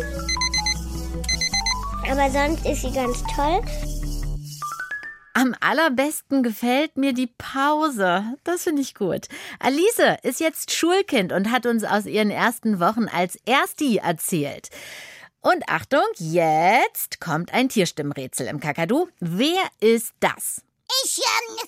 Aber 2.09 2.31
sonst 2.31 2.65
ist 2.65 2.83
sie 2.83 2.93
ganz 2.93 3.25
toll. 3.35 3.61
Am 5.45 5.55
allerbesten 5.61 6.43
gefällt 6.43 6.97
mir 6.97 7.13
die 7.13 7.27
Pause. 7.27 8.25
Das 8.45 8.63
finde 8.63 8.81
ich 8.81 8.95
gut. 8.95 9.29
Alice 9.59 10.17
ist 10.23 10.41
jetzt 10.41 10.73
Schulkind 10.73 11.33
und 11.33 11.51
hat 11.51 11.67
uns 11.67 11.85
aus 11.85 12.07
ihren 12.07 12.31
ersten 12.31 12.81
Wochen 12.81 13.09
als 13.09 13.37
Ersti 13.45 13.99
erzählt. 13.99 14.71
Und 15.43 15.69
Achtung, 15.69 16.07
jetzt 16.17 17.21
kommt 17.21 17.53
ein 17.53 17.69
Tierstimmrätsel 17.69 18.47
im 18.47 18.59
Kakadu. 18.59 19.09
Wer 19.21 19.61
ist 19.81 20.15
das? 20.19 20.63
Ich, 21.05 21.19
ähm, 21.19 21.67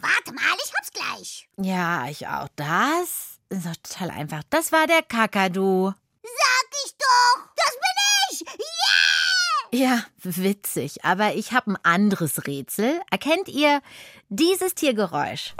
warte 0.00 0.32
mal, 0.32 0.56
ich 0.64 0.72
hab's 0.74 0.90
gleich. 0.90 1.48
Ja, 1.58 2.08
ich 2.08 2.28
auch. 2.28 2.48
Das 2.56 3.40
ist 3.50 3.66
doch 3.66 3.76
total 3.82 4.10
einfach. 4.10 4.42
Das 4.48 4.72
war 4.72 4.86
der 4.86 5.02
Kakadu. 5.02 5.92
Sag 6.22 6.70
ich 6.86 6.94
doch, 6.96 7.46
das 7.56 7.74
bin 7.74 7.92
ich. 8.30 8.40
Yeah! 8.40 9.29
Ja, 9.72 10.02
witzig. 10.22 11.04
Aber 11.04 11.34
ich 11.34 11.52
habe 11.52 11.72
ein 11.72 11.78
anderes 11.82 12.46
Rätsel. 12.46 13.00
Erkennt 13.10 13.48
ihr 13.48 13.80
dieses 14.28 14.74
Tiergeräusch? 14.74 15.54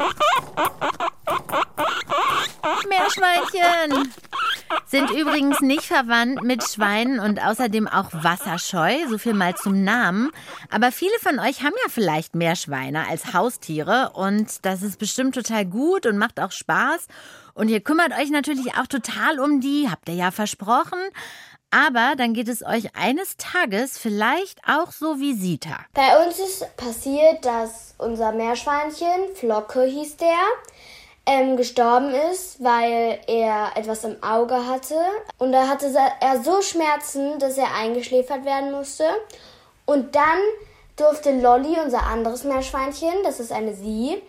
Meerschweinchen 2.88 4.12
sind 4.86 5.10
übrigens 5.10 5.60
nicht 5.60 5.82
verwandt 5.82 6.42
mit 6.42 6.64
Schweinen 6.64 7.20
und 7.20 7.40
außerdem 7.44 7.86
auch 7.86 8.08
wasserscheu, 8.12 8.94
so 9.08 9.18
viel 9.18 9.34
mal 9.34 9.54
zum 9.54 9.84
Namen. 9.84 10.30
Aber 10.70 10.90
viele 10.90 11.16
von 11.20 11.38
euch 11.38 11.62
haben 11.62 11.74
ja 11.84 11.90
vielleicht 11.90 12.34
Meerschweine 12.34 13.06
als 13.08 13.32
Haustiere 13.32 14.10
und 14.14 14.64
das 14.64 14.82
ist 14.82 14.98
bestimmt 14.98 15.34
total 15.34 15.64
gut 15.64 16.06
und 16.06 16.18
macht 16.18 16.40
auch 16.40 16.52
Spaß. 16.52 17.06
Und 17.54 17.68
ihr 17.68 17.80
kümmert 17.80 18.12
euch 18.12 18.30
natürlich 18.30 18.74
auch 18.74 18.86
total 18.86 19.38
um 19.40 19.60
die, 19.60 19.88
habt 19.90 20.08
ihr 20.08 20.14
ja 20.14 20.30
versprochen. 20.30 20.98
Aber 21.70 22.14
dann 22.16 22.34
geht 22.34 22.48
es 22.48 22.64
euch 22.64 22.96
eines 22.96 23.36
Tages 23.36 23.96
vielleicht 23.96 24.60
auch 24.66 24.90
so 24.90 25.20
wie 25.20 25.34
Sita. 25.34 25.78
Bei 25.94 26.24
uns 26.24 26.38
ist 26.38 26.76
passiert, 26.76 27.44
dass 27.44 27.94
unser 27.98 28.32
Meerschweinchen, 28.32 29.34
Flocke 29.34 29.84
hieß 29.84 30.16
der, 30.16 30.38
ähm, 31.26 31.56
gestorben 31.56 32.12
ist, 32.32 32.62
weil 32.62 33.20
er 33.28 33.70
etwas 33.76 34.02
im 34.04 34.20
Auge 34.22 34.66
hatte. 34.66 34.96
Und 35.38 35.52
da 35.52 35.68
hatte 35.68 35.94
er 36.20 36.42
so 36.42 36.60
Schmerzen, 36.60 37.38
dass 37.38 37.56
er 37.56 37.72
eingeschläfert 37.74 38.44
werden 38.44 38.72
musste. 38.72 39.04
Und 39.86 40.14
dann 40.16 40.38
durfte 40.96 41.30
Lolly, 41.40 41.76
unser 41.82 42.02
anderes 42.02 42.44
Meerschweinchen, 42.44 43.22
das 43.22 43.38
ist 43.38 43.52
eine 43.52 43.74
Sie, 43.74 44.20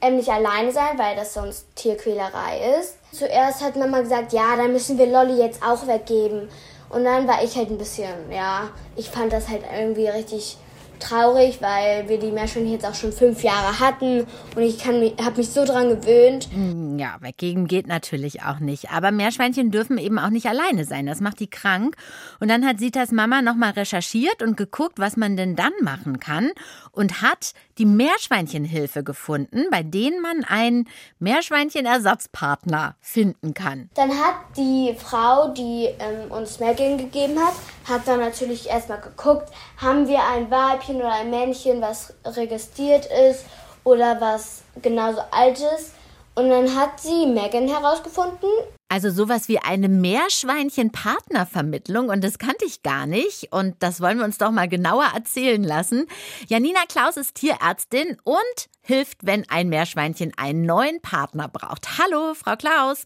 ähm, 0.00 0.16
nicht 0.16 0.30
alleine 0.30 0.72
sein, 0.72 0.98
weil 0.98 1.16
das 1.16 1.34
sonst 1.34 1.66
Tierquälerei 1.76 2.78
ist. 2.80 2.96
Zuerst 3.12 3.62
hat 3.62 3.76
Mama 3.76 4.00
gesagt, 4.00 4.32
ja, 4.32 4.56
dann 4.56 4.72
müssen 4.72 4.98
wir 4.98 5.06
Lolly 5.06 5.38
jetzt 5.38 5.62
auch 5.62 5.86
weggeben. 5.86 6.48
Und 6.90 7.04
dann 7.04 7.28
war 7.28 7.42
ich 7.42 7.56
halt 7.56 7.70
ein 7.70 7.78
bisschen, 7.78 8.32
ja, 8.32 8.70
ich 8.96 9.10
fand 9.10 9.32
das 9.32 9.48
halt 9.48 9.62
irgendwie 9.72 10.08
richtig 10.08 10.56
traurig, 11.00 11.60
weil 11.60 12.08
wir 12.08 12.18
die 12.18 12.30
Meerschweinchen 12.30 12.72
jetzt 12.72 12.86
auch 12.86 12.94
schon 12.94 13.12
fünf 13.12 13.42
Jahre 13.42 13.78
hatten 13.78 14.26
und 14.56 14.62
ich 14.62 14.84
habe 14.86 15.36
mich 15.36 15.50
so 15.50 15.64
dran 15.64 15.88
gewöhnt. 15.88 16.48
Hm, 16.52 16.98
ja, 16.98 17.16
weggeben 17.20 17.66
geht 17.66 17.86
natürlich 17.86 18.42
auch 18.42 18.58
nicht. 18.58 18.90
Aber 18.90 19.10
Meerschweinchen 19.10 19.70
dürfen 19.70 19.98
eben 19.98 20.18
auch 20.18 20.30
nicht 20.30 20.46
alleine 20.46 20.84
sein. 20.84 21.06
Das 21.06 21.20
macht 21.20 21.40
die 21.40 21.50
krank. 21.50 21.96
Und 22.40 22.48
dann 22.48 22.66
hat 22.66 22.78
Sitas 22.78 23.12
Mama 23.12 23.42
nochmal 23.42 23.72
recherchiert 23.72 24.42
und 24.42 24.56
geguckt, 24.56 24.98
was 24.98 25.16
man 25.16 25.36
denn 25.36 25.56
dann 25.56 25.72
machen 25.82 26.20
kann 26.20 26.50
und 26.92 27.22
hat 27.22 27.52
die 27.78 27.86
Meerschweinchenhilfe 27.86 29.04
gefunden, 29.04 29.66
bei 29.70 29.82
denen 29.82 30.20
man 30.20 30.44
einen 30.44 30.88
Meerschweinchenersatzpartner 31.20 32.96
finden 33.00 33.54
kann. 33.54 33.90
Dann 33.94 34.10
hat 34.10 34.34
die 34.56 34.94
Frau, 34.98 35.48
die 35.48 35.88
ähm, 35.98 36.30
uns 36.30 36.58
Meergehen 36.58 36.98
gegeben 36.98 37.38
hat, 37.38 37.54
hat 37.88 38.06
dann 38.06 38.20
natürlich 38.20 38.68
erstmal 38.68 39.00
geguckt, 39.00 39.48
haben 39.76 40.08
wir 40.08 40.20
ein 40.24 40.50
Weibchen 40.50 40.87
oder 40.96 41.12
ein 41.12 41.30
Männchen, 41.30 41.80
was 41.80 42.12
registriert 42.24 43.06
ist 43.30 43.44
oder 43.84 44.20
was 44.20 44.62
genauso 44.82 45.20
alt 45.30 45.60
ist. 45.78 45.94
Und 46.34 46.50
dann 46.50 46.76
hat 46.76 47.00
sie 47.00 47.26
Megan 47.26 47.66
herausgefunden. 47.66 48.50
Also 48.90 49.10
sowas 49.10 49.48
wie 49.48 49.58
eine 49.58 49.88
Meerschweinchen-Partnervermittlung 49.88 52.08
und 52.08 52.24
das 52.24 52.38
kannte 52.38 52.64
ich 52.64 52.82
gar 52.82 53.04
nicht 53.06 53.52
und 53.52 53.76
das 53.80 54.00
wollen 54.00 54.16
wir 54.18 54.24
uns 54.24 54.38
doch 54.38 54.50
mal 54.50 54.66
genauer 54.68 55.04
erzählen 55.14 55.62
lassen. 55.62 56.06
Janina 56.46 56.80
Klaus 56.88 57.18
ist 57.18 57.34
Tierärztin 57.34 58.16
und 58.24 58.36
hilft, 58.80 59.26
wenn 59.26 59.46
ein 59.50 59.68
Meerschweinchen 59.68 60.32
einen 60.38 60.62
neuen 60.62 61.02
Partner 61.02 61.48
braucht. 61.48 61.98
Hallo, 61.98 62.32
Frau 62.34 62.56
Klaus. 62.56 63.04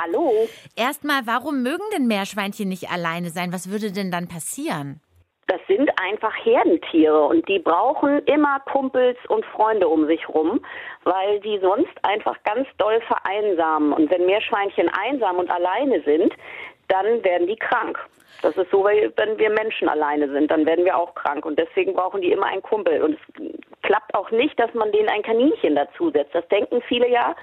Hallo. 0.00 0.32
Erstmal, 0.76 1.26
warum 1.26 1.62
mögen 1.62 1.82
denn 1.94 2.06
Meerschweinchen 2.06 2.68
nicht 2.68 2.90
alleine 2.90 3.30
sein? 3.30 3.52
Was 3.52 3.70
würde 3.70 3.92
denn 3.92 4.10
dann 4.10 4.28
passieren? 4.28 5.00
Das 5.46 5.60
sind 5.68 5.90
einfach 6.00 6.34
Herdentiere 6.44 7.26
und 7.26 7.46
die 7.48 7.58
brauchen 7.58 8.20
immer 8.26 8.60
Kumpels 8.60 9.18
und 9.28 9.44
Freunde 9.46 9.88
um 9.88 10.06
sich 10.06 10.28
rum, 10.28 10.64
weil 11.04 11.40
die 11.40 11.58
sonst 11.58 11.92
einfach 12.02 12.36
ganz 12.44 12.66
doll 12.78 13.00
vereinsamen. 13.02 13.92
Und 13.92 14.10
wenn 14.10 14.26
Meerschweinchen 14.26 14.88
einsam 14.88 15.36
und 15.36 15.50
alleine 15.50 16.00
sind, 16.02 16.32
dann 16.88 17.22
werden 17.24 17.46
die 17.46 17.56
krank. 17.56 17.98
Das 18.42 18.56
ist 18.56 18.70
so, 18.70 18.84
wenn 18.84 19.38
wir 19.38 19.50
Menschen 19.50 19.88
alleine 19.88 20.28
sind, 20.30 20.50
dann 20.50 20.66
werden 20.66 20.84
wir 20.84 20.96
auch 20.96 21.14
krank. 21.14 21.46
Und 21.46 21.58
deswegen 21.58 21.94
brauchen 21.94 22.20
die 22.20 22.32
immer 22.32 22.46
einen 22.46 22.62
Kumpel. 22.62 23.02
Und 23.02 23.14
es 23.14 23.80
klappt 23.82 24.14
auch 24.14 24.30
nicht, 24.30 24.58
dass 24.58 24.72
man 24.74 24.92
denen 24.92 25.08
ein 25.08 25.22
Kaninchen 25.22 25.76
dazusetzt. 25.76 26.34
Das 26.34 26.46
denken 26.48 26.82
viele 26.82 27.08
ja. 27.08 27.34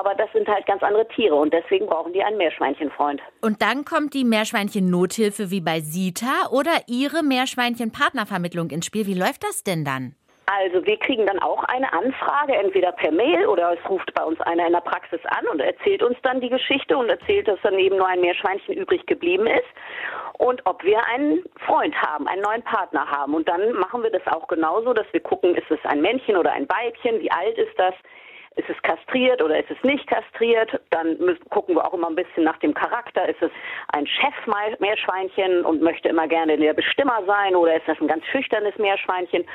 Aber 0.00 0.14
das 0.14 0.32
sind 0.32 0.48
halt 0.48 0.64
ganz 0.64 0.82
andere 0.82 1.06
Tiere 1.08 1.34
und 1.34 1.52
deswegen 1.52 1.84
brauchen 1.84 2.14
die 2.14 2.22
einen 2.22 2.38
Meerschweinchenfreund. 2.38 3.20
Und 3.42 3.60
dann 3.60 3.84
kommt 3.84 4.14
die 4.14 4.24
Meerschweinchen-Nothilfe 4.24 5.50
wie 5.50 5.60
bei 5.60 5.80
Sita 5.80 6.48
oder 6.50 6.70
Ihre 6.86 7.22
Meerschweinchen-Partnervermittlung 7.22 8.70
ins 8.70 8.86
Spiel. 8.86 9.06
Wie 9.06 9.12
läuft 9.12 9.44
das 9.44 9.62
denn 9.62 9.84
dann? 9.84 10.14
Also 10.46 10.84
wir 10.86 10.96
kriegen 10.96 11.26
dann 11.26 11.38
auch 11.40 11.62
eine 11.64 11.92
Anfrage, 11.92 12.56
entweder 12.56 12.92
per 12.92 13.12
Mail 13.12 13.46
oder 13.46 13.74
es 13.74 13.90
ruft 13.90 14.12
bei 14.14 14.24
uns 14.24 14.40
einer 14.40 14.66
in 14.66 14.72
der 14.72 14.80
Praxis 14.80 15.20
an 15.26 15.46
und 15.52 15.60
erzählt 15.60 16.02
uns 16.02 16.16
dann 16.22 16.40
die 16.40 16.48
Geschichte 16.48 16.96
und 16.96 17.10
erzählt, 17.10 17.46
dass 17.46 17.60
dann 17.62 17.78
eben 17.78 17.98
nur 17.98 18.08
ein 18.08 18.22
Meerschweinchen 18.22 18.74
übrig 18.74 19.04
geblieben 19.04 19.46
ist 19.46 19.68
und 20.38 20.64
ob 20.64 20.82
wir 20.82 21.04
einen 21.08 21.44
Freund 21.66 21.94
haben, 22.00 22.26
einen 22.26 22.40
neuen 22.40 22.62
Partner 22.62 23.06
haben. 23.06 23.34
Und 23.34 23.48
dann 23.50 23.72
machen 23.74 24.02
wir 24.02 24.10
das 24.10 24.26
auch 24.28 24.48
genauso, 24.48 24.94
dass 24.94 25.06
wir 25.12 25.20
gucken, 25.20 25.54
ist 25.54 25.70
es 25.70 25.78
ein 25.84 26.00
Männchen 26.00 26.38
oder 26.38 26.52
ein 26.52 26.66
Weibchen, 26.70 27.20
wie 27.20 27.30
alt 27.30 27.58
ist 27.58 27.78
das, 27.78 27.94
ist 28.56 28.68
es 28.68 28.82
kastriert 28.82 29.40
oder 29.42 29.58
ist 29.58 29.70
es 29.70 29.82
nicht 29.84 30.06
kastriert? 30.08 30.80
Dann 30.90 31.16
müssen, 31.18 31.48
gucken 31.50 31.76
wir 31.76 31.86
auch 31.86 31.94
immer 31.94 32.08
ein 32.08 32.16
bisschen 32.16 32.44
nach 32.44 32.58
dem 32.58 32.74
Charakter. 32.74 33.28
Ist 33.28 33.40
es 33.40 33.50
ein 33.92 34.06
Chef-Meerschweinchen 34.06 35.64
und 35.64 35.80
möchte 35.80 36.08
immer 36.08 36.26
gerne 36.26 36.56
der 36.58 36.74
Bestimmer 36.74 37.22
sein 37.26 37.54
oder 37.54 37.76
ist 37.76 37.86
das 37.86 38.00
ein 38.00 38.08
ganz 38.08 38.24
schüchternes 38.26 38.76
Meerschweinchen? 38.76 39.46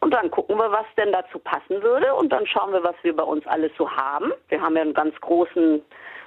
Und 0.00 0.14
dann 0.14 0.30
gucken 0.30 0.56
wir, 0.56 0.70
was 0.70 0.86
denn 0.96 1.12
dazu 1.12 1.38
passen 1.38 1.82
würde 1.82 2.14
und 2.14 2.30
dann 2.30 2.46
schauen 2.46 2.72
wir, 2.72 2.82
was 2.82 2.94
wir 3.02 3.14
bei 3.14 3.22
uns 3.22 3.46
alles 3.46 3.72
so 3.76 3.90
haben. 3.90 4.32
Wir 4.48 4.60
haben 4.60 4.76
ja 4.76 4.82
einen 4.82 4.94
ganz 4.94 5.14
großen 5.20 5.82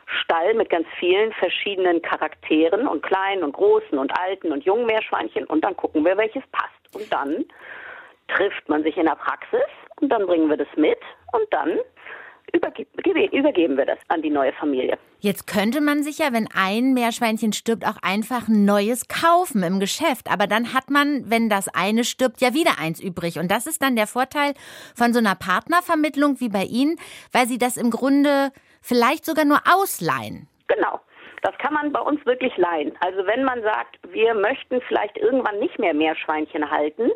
Stall 0.05 0.53
mit 0.53 0.69
ganz 0.69 0.87
vielen 0.99 1.31
verschiedenen 1.33 2.01
Charakteren 2.01 2.87
und 2.87 3.01
kleinen 3.01 3.43
und 3.43 3.53
großen 3.53 3.97
und 3.97 4.11
alten 4.19 4.51
und 4.51 4.63
jungen 4.63 4.85
Meerschweinchen 4.85 5.45
und 5.45 5.63
dann 5.63 5.75
gucken 5.75 6.05
wir, 6.05 6.17
welches 6.17 6.43
passt. 6.51 6.95
Und 6.95 7.11
dann 7.11 7.45
trifft 8.27 8.67
man 8.69 8.83
sich 8.83 8.97
in 8.97 9.05
der 9.05 9.15
Praxis 9.15 9.61
und 10.01 10.09
dann 10.09 10.25
bringen 10.27 10.49
wir 10.49 10.57
das 10.57 10.67
mit 10.75 10.99
und 11.31 11.45
dann 11.51 11.79
übergeben 12.53 13.77
wir 13.77 13.85
das 13.85 13.97
an 14.07 14.21
die 14.21 14.29
neue 14.29 14.53
Familie. 14.53 14.97
Jetzt 15.19 15.45
könnte 15.45 15.81
man 15.81 16.03
sich 16.03 16.17
ja, 16.17 16.33
wenn 16.33 16.47
ein 16.53 16.93
Meerschweinchen 16.93 17.53
stirbt, 17.53 17.85
auch 17.85 17.97
einfach 18.01 18.47
ein 18.47 18.65
neues 18.65 19.07
kaufen 19.07 19.63
im 19.63 19.79
Geschäft. 19.79 20.31
Aber 20.31 20.47
dann 20.47 20.73
hat 20.73 20.89
man, 20.89 21.29
wenn 21.29 21.49
das 21.49 21.67
eine 21.67 22.03
stirbt, 22.03 22.41
ja 22.41 22.53
wieder 22.53 22.79
eins 22.79 22.99
übrig. 22.99 23.37
Und 23.37 23.51
das 23.51 23.67
ist 23.67 23.81
dann 23.81 23.95
der 23.95 24.07
Vorteil 24.07 24.53
von 24.95 25.13
so 25.13 25.19
einer 25.19 25.35
Partnervermittlung 25.35 26.39
wie 26.39 26.49
bei 26.49 26.63
Ihnen, 26.63 26.97
weil 27.31 27.47
Sie 27.47 27.57
das 27.57 27.77
im 27.77 27.91
Grunde 27.91 28.51
vielleicht 28.81 29.25
sogar 29.25 29.45
nur 29.45 29.59
ausleihen. 29.71 30.47
Genau. 30.67 30.99
Das 31.43 31.57
kann 31.57 31.73
man 31.73 31.91
bei 31.91 31.99
uns 31.99 32.23
wirklich 32.25 32.55
leihen. 32.57 32.93
Also 32.99 33.25
wenn 33.25 33.43
man 33.43 33.63
sagt, 33.63 33.97
wir 34.09 34.33
möchten 34.35 34.79
vielleicht 34.87 35.17
irgendwann 35.17 35.57
nicht 35.59 35.79
mehr 35.79 35.93
Meerschweinchen 35.93 36.69
halten, 36.69 37.09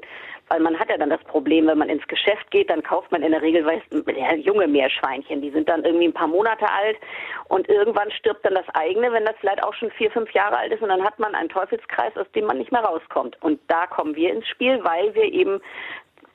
weil 0.49 0.59
man 0.59 0.77
hat 0.79 0.89
ja 0.89 0.97
dann 0.97 1.09
das 1.09 1.23
Problem, 1.23 1.67
wenn 1.67 1.77
man 1.77 1.89
ins 1.89 2.07
Geschäft 2.07 2.49
geht, 2.51 2.69
dann 2.69 2.83
kauft 2.83 3.11
man 3.11 3.23
in 3.23 3.31
der 3.31 3.41
Regel 3.41 3.65
weiß, 3.65 3.81
ja, 4.15 4.35
junge 4.35 4.67
Meerschweinchen. 4.67 5.41
Die 5.41 5.51
sind 5.51 5.67
dann 5.67 5.83
irgendwie 5.83 6.07
ein 6.07 6.13
paar 6.13 6.27
Monate 6.27 6.69
alt 6.69 6.97
und 7.47 7.67
irgendwann 7.67 8.11
stirbt 8.11 8.45
dann 8.45 8.55
das 8.55 8.67
eigene, 8.73 9.11
wenn 9.11 9.25
das 9.25 9.35
vielleicht 9.39 9.63
auch 9.63 9.73
schon 9.73 9.91
vier, 9.91 10.11
fünf 10.11 10.31
Jahre 10.31 10.57
alt 10.57 10.71
ist 10.71 10.81
und 10.81 10.89
dann 10.89 11.03
hat 11.03 11.17
man 11.19 11.35
einen 11.35 11.49
Teufelskreis, 11.49 12.15
aus 12.17 12.29
dem 12.33 12.45
man 12.45 12.57
nicht 12.57 12.71
mehr 12.71 12.83
rauskommt. 12.83 13.41
Und 13.41 13.59
da 13.67 13.87
kommen 13.87 14.15
wir 14.15 14.31
ins 14.33 14.47
Spiel, 14.47 14.83
weil 14.83 15.13
wir 15.15 15.25
eben 15.25 15.61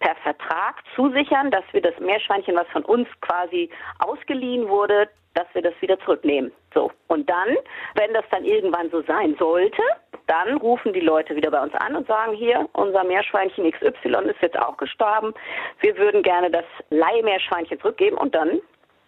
per 0.00 0.17
Vertrag 0.17 0.83
zusichern, 0.97 1.50
dass 1.50 1.64
wir 1.73 1.83
das 1.83 1.99
Meerschweinchen, 2.00 2.57
was 2.57 2.67
von 2.69 2.85
uns 2.85 3.07
quasi 3.21 3.71
ausgeliehen 3.99 4.69
wurde, 4.69 5.09
dass 5.35 5.47
wir 5.52 5.62
das 5.62 5.75
wieder 5.81 5.99
zurücknehmen. 6.00 6.52
So. 6.75 6.90
Und 7.07 7.29
dann, 7.31 7.57
wenn 7.95 8.12
das 8.12 8.25
dann 8.31 8.45
irgendwann 8.45 8.90
so 8.90 9.02
sein 9.02 9.37
sollte, 9.38 9.83
dann 10.30 10.58
rufen 10.58 10.92
die 10.92 11.00
Leute 11.00 11.34
wieder 11.34 11.50
bei 11.50 11.60
uns 11.60 11.75
an 11.75 11.96
und 11.96 12.06
sagen, 12.06 12.34
hier, 12.34 12.68
unser 12.75 13.02
Meerschweinchen 13.02 13.68
XY 13.68 14.31
ist 14.31 14.40
jetzt 14.40 14.57
auch 14.57 14.76
gestorben. 14.76 15.35
Wir 15.81 15.96
würden 15.96 16.22
gerne 16.22 16.50
das 16.50 16.64
Leihmeerschweinchen 16.90 17.81
zurückgeben 17.81 18.16
und 18.16 18.33
dann 18.33 18.61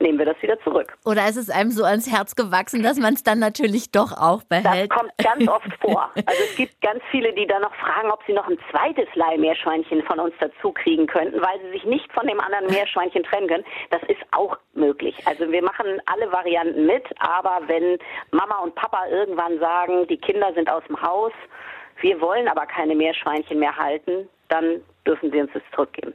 nehmen 0.03 0.19
wir 0.19 0.27
das 0.27 0.41
wieder 0.43 0.61
zurück. 0.61 0.93
Oder 1.05 1.29
ist 1.29 1.37
es 1.37 1.49
einem 1.49 1.71
so 1.71 1.85
ans 1.85 2.11
Herz 2.11 2.35
gewachsen, 2.35 2.83
dass 2.83 2.99
man 2.99 3.15
es 3.15 3.23
dann 3.23 3.39
natürlich 3.39 3.91
doch 3.91 4.13
auch 4.13 4.43
behält? 4.45 4.91
Das 4.91 4.99
kommt 4.99 5.13
ganz 5.19 5.49
oft 5.49 5.73
vor. 5.81 6.11
Also 6.27 6.43
es 6.45 6.57
gibt 6.57 6.81
ganz 6.81 7.03
viele, 7.11 7.33
die 7.33 7.47
dann 7.47 7.63
noch 7.63 7.75
fragen, 7.77 8.11
ob 8.11 8.21
sie 8.27 8.33
noch 8.33 8.49
ein 8.49 8.59
zweites 8.71 9.09
Leihmeerschweinchen 9.15 10.03
von 10.03 10.21
uns 10.21 10.35
dazu 10.41 10.73
kriegen 10.73 11.07
könnten, 11.07 11.41
weil 11.41 11.61
sie 11.63 11.71
sich 11.71 11.85
nicht 11.85 12.13
von 12.13 12.27
dem 12.27 12.41
anderen 12.41 12.67
Meerschweinchen 12.67 13.23
trennen 13.23 13.49
können. 13.49 13.65
Das 13.91 14.03
ist 14.05 14.21
auch 14.33 14.57
möglich. 14.75 15.17
Also 15.25 15.51
wir 15.51 15.63
machen 15.63 16.01
alle 16.07 16.31
Varianten 16.33 16.87
mit, 16.87 17.05
aber 17.19 17.61
wenn 17.67 17.99
Mama 18.31 18.59
und 18.59 18.75
Papa 18.75 19.07
irgendwann 19.09 19.59
sagen, 19.59 20.07
die 20.09 20.19
Kinder 20.19 20.53
sind 20.55 20.71
aus 20.71 20.83
dem 20.89 21.01
Haus, 21.01 21.33
wir 22.01 22.21
wollen 22.21 22.49
aber 22.49 22.67
keine 22.67 22.95
Meerschweinchen 22.95 23.59
mehr 23.59 23.77
halten, 23.77 24.29
dann 24.49 24.83
dürfen 25.07 25.31
sie 25.31 25.41
uns 25.41 25.51
das 25.53 25.63
zurückgeben. 25.75 26.15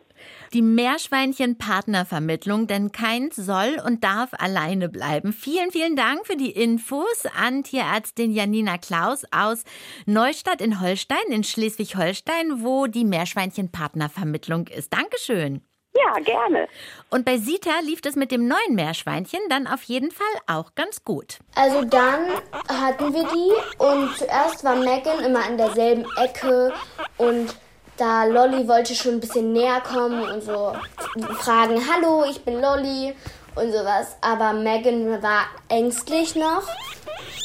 Die 0.54 0.62
Meerschweinchen-Partnervermittlung, 0.62 2.68
denn 2.68 2.92
keins 2.92 3.36
soll 3.36 3.78
und 3.86 4.04
darf 4.04 4.32
alleine 4.34 4.90
bleiben. 4.90 5.34
Vielen, 5.34 5.72
vielen 5.72 5.96
Dank 5.96 6.26
für 6.26 6.38
die 6.38 6.52
Infos 6.52 7.26
an 7.38 7.64
Tierärztin 7.64 8.32
Janina 8.32 8.78
Klaus 8.78 9.26
aus 9.32 9.64
Neustadt 10.06 10.62
in 10.62 10.82
Holstein, 10.82 11.18
in 11.30 11.44
Schleswig-Holstein, 11.44 12.64
wo 12.64 12.88
die 12.88 13.06
Meerschweinchen-Partnervermittlung 13.06 14.68
ist. 14.68 14.94
Dankeschön. 14.94 15.62
Ja, 15.98 16.20
gerne. 16.20 16.68
Und 17.10 17.26
bei 17.26 17.38
Sita 17.38 17.80
lief 17.84 18.02
es 18.06 18.16
mit 18.16 18.32
dem 18.32 18.48
neuen 18.48 18.76
Meerschweinchen 18.76 19.40
dann 19.50 19.68
auf 19.68 19.84
jeden 19.84 20.12
Fall 20.12 20.26
auch 20.46 20.76
ganz 20.76 21.04
gut. 21.04 21.40
Also 21.56 21.84
dann 21.84 22.28
hatten 22.70 23.14
wir 23.14 23.24
die 23.24 23.78
und 23.78 24.16
zuerst 24.16 24.64
war 24.64 24.76
Megan 24.76 25.24
immer 25.26 25.48
in 25.50 25.58
derselben 25.58 26.06
Ecke 26.18 26.74
und 27.18 27.56
da 27.98 28.26
Lolly 28.26 28.68
wollte 28.68 28.96
schon 28.96 29.14
ein 29.14 29.20
bisschen 29.20 29.54
näher 29.54 29.82
kommen 29.82 30.24
und 30.24 30.44
so 30.44 30.76
fragen, 31.40 31.82
hallo, 31.92 32.26
ich 32.30 32.42
bin 32.42 32.62
Lolly 32.62 33.16
und 33.56 33.72
sowas. 33.72 34.16
Aber 34.22 34.54
Megan 34.54 35.22
war 35.22 35.46
ängstlich 35.70 36.36
noch. 36.36 36.68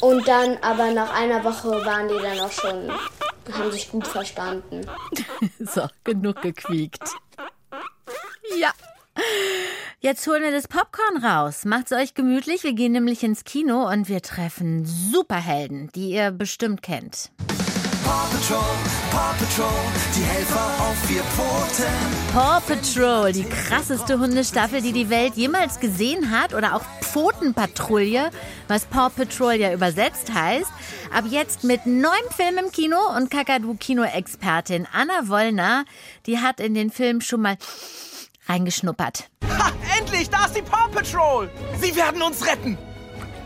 Und 0.01 0.27
dann, 0.27 0.59
aber 0.63 0.91
nach 0.91 1.15
einer 1.15 1.43
Woche 1.45 1.71
waren 1.85 2.09
die 2.09 2.21
dann 2.21 2.41
auch 2.41 2.53
schon, 2.53 2.91
haben 3.53 3.71
sich 3.71 3.91
gut 3.91 4.07
verstanden. 4.07 4.87
so, 5.59 5.87
genug 6.05 6.43
gequiekt. 6.43 7.09
Ja. 8.59 8.73
Jetzt 10.01 10.27
holen 10.27 10.43
wir 10.43 10.51
das 10.51 10.69
Popcorn 10.69 11.25
raus. 11.25 11.65
Macht's 11.65 11.93
euch 11.93 12.15
gemütlich. 12.15 12.65
Wir 12.65 12.73
gehen 12.73 12.93
nämlich 12.93 13.23
ins 13.23 13.45
Kino 13.45 13.89
und 13.89 14.09
wir 14.09 14.23
treffen 14.23 14.85
Superhelden, 14.85 15.91
die 15.95 16.11
ihr 16.11 16.31
bestimmt 16.31 16.83
kennt. 16.83 17.31
Paw 18.13 18.29
Patrol, 18.29 18.77
Paw 19.11 19.35
Patrol, 19.39 19.93
die 20.15 20.23
Helfer 20.23 20.67
auf 20.81 20.99
vier 21.07 21.23
Pfoten. 21.23 21.87
Paw 22.35 22.61
Patrol, 22.61 23.33
die 23.33 23.45
krasseste 23.45 24.19
Hundestaffel, 24.19 24.83
die 24.83 24.93
die 24.93 25.09
Welt 25.09 25.35
jemals 25.35 25.81
gesehen 25.81 26.31
hat. 26.31 26.53
Oder 26.53 26.77
auch 26.77 26.83
Pfotenpatrouille, 27.01 28.29
was 28.69 28.85
Paw 28.85 29.09
Patrol 29.09 29.55
ja 29.55 29.73
übersetzt 29.73 30.35
heißt. 30.35 30.71
Ab 31.11 31.25
jetzt 31.31 31.65
mit 31.65 31.87
neuem 31.87 32.29
Film 32.37 32.59
im 32.59 32.71
Kino 32.71 32.99
und 33.17 33.31
Kakadu-Kino-Expertin 33.31 34.87
Anna 34.93 35.29
Wollner, 35.29 35.87
die 36.27 36.39
hat 36.39 36.61
in 36.61 36.75
den 36.75 36.91
Film 36.91 37.23
schon 37.23 37.41
mal 37.41 37.57
reingeschnuppert. 38.47 39.31
Ha, 39.59 39.73
endlich, 39.99 40.29
da 40.29 40.45
ist 40.45 40.55
die 40.55 40.61
Paw 40.61 40.91
Patrol. 40.93 41.51
Sie 41.81 41.97
werden 41.97 42.21
uns 42.21 42.47
retten. 42.47 42.77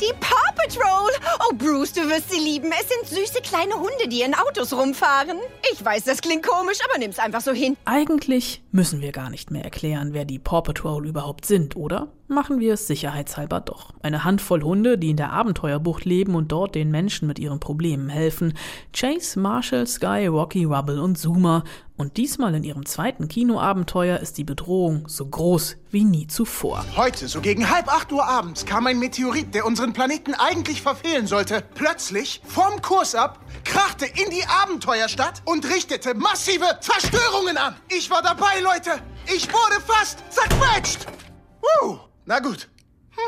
Die 0.00 0.12
Paw 0.20 0.52
Patrol! 0.54 1.10
Oh, 1.48 1.54
Bruce, 1.54 1.94
du 1.94 2.02
wirst 2.08 2.30
sie 2.30 2.38
lieben. 2.38 2.70
Es 2.70 2.86
sind 2.88 3.08
süße 3.08 3.40
kleine 3.40 3.76
Hunde, 3.76 4.08
die 4.08 4.20
in 4.20 4.34
Autos 4.34 4.74
rumfahren. 4.74 5.38
Ich 5.72 5.82
weiß, 5.82 6.04
das 6.04 6.20
klingt 6.20 6.46
komisch, 6.46 6.78
aber 6.86 6.98
nimm's 6.98 7.18
einfach 7.18 7.40
so 7.40 7.52
hin. 7.52 7.78
Eigentlich 7.86 8.62
müssen 8.72 9.00
wir 9.00 9.12
gar 9.12 9.30
nicht 9.30 9.50
mehr 9.50 9.64
erklären, 9.64 10.12
wer 10.12 10.26
die 10.26 10.38
Paw 10.38 10.60
Patrol 10.60 11.06
überhaupt 11.06 11.46
sind, 11.46 11.76
oder? 11.76 12.12
Machen 12.28 12.58
wir 12.58 12.74
es 12.74 12.88
sicherheitshalber 12.88 13.60
doch. 13.60 13.92
Eine 14.02 14.24
Handvoll 14.24 14.62
Hunde, 14.62 14.98
die 14.98 15.10
in 15.10 15.16
der 15.16 15.32
Abenteuerbucht 15.32 16.04
leben 16.04 16.34
und 16.34 16.50
dort 16.50 16.74
den 16.74 16.90
Menschen 16.90 17.28
mit 17.28 17.38
ihren 17.38 17.60
Problemen 17.60 18.08
helfen. 18.08 18.54
Chase, 18.92 19.38
Marshall, 19.38 19.86
Sky, 19.86 20.26
Rocky, 20.26 20.64
Rubble 20.64 21.00
und 21.00 21.16
Zuma. 21.16 21.62
Und 21.96 22.16
diesmal 22.16 22.52
in 22.56 22.64
ihrem 22.64 22.84
zweiten 22.84 23.28
Kinoabenteuer 23.28 24.18
ist 24.18 24.38
die 24.38 24.44
Bedrohung 24.44 25.08
so 25.08 25.24
groß 25.24 25.76
wie 25.92 26.02
nie 26.02 26.26
zuvor. 26.26 26.84
Heute, 26.96 27.28
so 27.28 27.40
gegen 27.40 27.70
halb 27.70 27.86
acht 27.86 28.10
Uhr 28.10 28.26
abends, 28.26 28.66
kam 28.66 28.88
ein 28.88 28.98
Meteorit, 28.98 29.54
der 29.54 29.64
unseren 29.64 29.92
Planeten 29.92 30.34
eigentlich 30.34 30.82
verfehlen 30.82 31.28
sollte, 31.28 31.62
plötzlich 31.76 32.42
vom 32.44 32.82
Kurs 32.82 33.14
ab, 33.14 33.38
krachte 33.62 34.04
in 34.04 34.30
die 34.30 34.44
Abenteuerstadt 34.64 35.42
und 35.44 35.64
richtete 35.64 36.14
massive 36.14 36.66
Zerstörungen 36.80 37.56
an. 37.56 37.76
Ich 37.88 38.10
war 38.10 38.20
dabei, 38.20 38.60
Leute. 38.62 39.00
Ich 39.32 39.46
wurde 39.48 39.80
fast 39.86 40.24
zerquetscht. 40.28 41.06
Uh, 41.82 41.98
na 42.26 42.40
gut. 42.40 42.68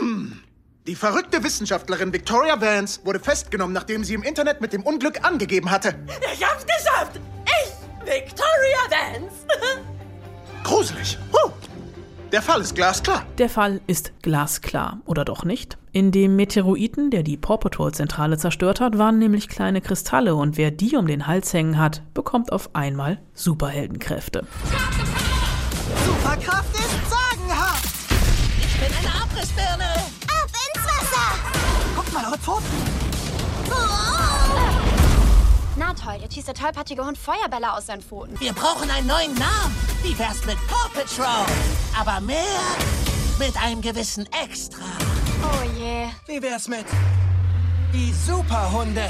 Hm. 0.00 0.40
Die 0.86 0.94
verrückte 0.94 1.42
Wissenschaftlerin 1.42 2.12
Victoria 2.12 2.60
Vance 2.60 3.00
wurde 3.04 3.20
festgenommen, 3.20 3.72
nachdem 3.72 4.04
sie 4.04 4.14
im 4.14 4.22
Internet 4.22 4.60
mit 4.60 4.72
dem 4.72 4.82
Unglück 4.82 5.24
angegeben 5.24 5.70
hatte. 5.70 5.94
Ich 6.32 6.44
hab's 6.44 6.66
geschafft! 6.66 7.20
Ich 7.44 7.72
Victoria 8.04 8.78
Vance. 8.90 9.46
Gruselig. 10.64 11.18
Huh. 11.32 11.50
Der 12.32 12.42
Fall 12.42 12.60
ist 12.60 12.74
glasklar. 12.74 13.24
Der 13.38 13.48
Fall 13.48 13.80
ist 13.86 14.12
glasklar, 14.22 15.00
oder 15.06 15.24
doch 15.24 15.44
nicht? 15.44 15.78
In 15.92 16.10
dem 16.12 16.36
Meteoriten, 16.36 17.10
der 17.10 17.22
die 17.22 17.36
Paw 17.36 17.58
Patrol-Zentrale 17.58 18.36
zerstört 18.36 18.80
hat, 18.80 18.98
waren 18.98 19.18
nämlich 19.18 19.48
kleine 19.48 19.80
Kristalle 19.80 20.34
und 20.34 20.56
wer 20.56 20.70
die 20.70 20.96
um 20.96 21.06
den 21.06 21.26
Hals 21.26 21.52
hängen 21.52 21.78
hat, 21.78 22.02
bekommt 22.14 22.52
auf 22.52 22.74
einmal 22.74 23.20
Superheldenkräfte. 23.32 24.46
Superkraft 26.04 26.74
ist 26.74 27.10
sagenhaft. 27.10 27.27
Eine 28.98 29.22
Abrissbirne. 29.22 29.84
Ab 30.26 30.48
ins 30.74 30.84
Wasser. 30.84 31.28
Guckt 31.94 32.12
mal 32.12 32.24
eure 32.26 32.38
Pfoten. 32.38 32.64
Na 35.76 35.94
toll, 35.94 36.18
jetzt 36.20 36.34
schießt 36.34 36.48
der 36.48 36.54
tollpatschige 36.54 37.04
Hund 37.04 37.16
Feuerbälle 37.16 37.72
aus 37.72 37.86
seinen 37.86 38.02
Pfoten. 38.02 38.38
Wir 38.40 38.52
brauchen 38.52 38.90
einen 38.90 39.06
neuen 39.06 39.32
Namen. 39.34 39.74
Wie 40.02 40.18
wär's 40.18 40.44
mit 40.44 40.56
Paw 40.66 40.88
Patrol? 40.92 41.46
Aber 41.98 42.20
mehr 42.20 42.42
mit 43.38 43.56
einem 43.62 43.80
gewissen 43.80 44.26
Extra. 44.42 44.82
Oh 45.42 45.78
je. 45.78 46.08
Wie 46.26 46.42
wär's 46.42 46.66
mit 46.66 46.86
die 47.92 48.12
Superhunde? 48.12 49.08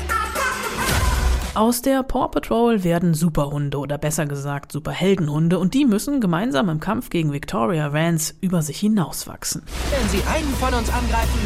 Aus 1.59 1.83
der 1.83 2.05
Paw 2.05 2.29
Patrol 2.29 2.85
werden 2.85 3.15
Superhunde 3.15 3.79
oder 3.79 3.99
besser 3.99 4.27
gesagt 4.27 4.71
Superheldenhunde 4.71 5.59
und 5.59 5.75
die 5.75 5.87
müssen 5.87 6.21
gemeinsam 6.21 6.69
im 6.69 6.79
Kampf 6.79 7.11
gegen 7.11 7.33
Victoria 7.33 7.93
Vance 7.93 8.35
über 8.41 8.63
sich 8.63 8.79
hinauswachsen. 8.79 9.65
Wenn 9.91 10.09
sie 10.09 10.25
einen 10.29 10.55
von 10.55 10.73
uns 10.73 10.89
angreifen, 10.89 11.41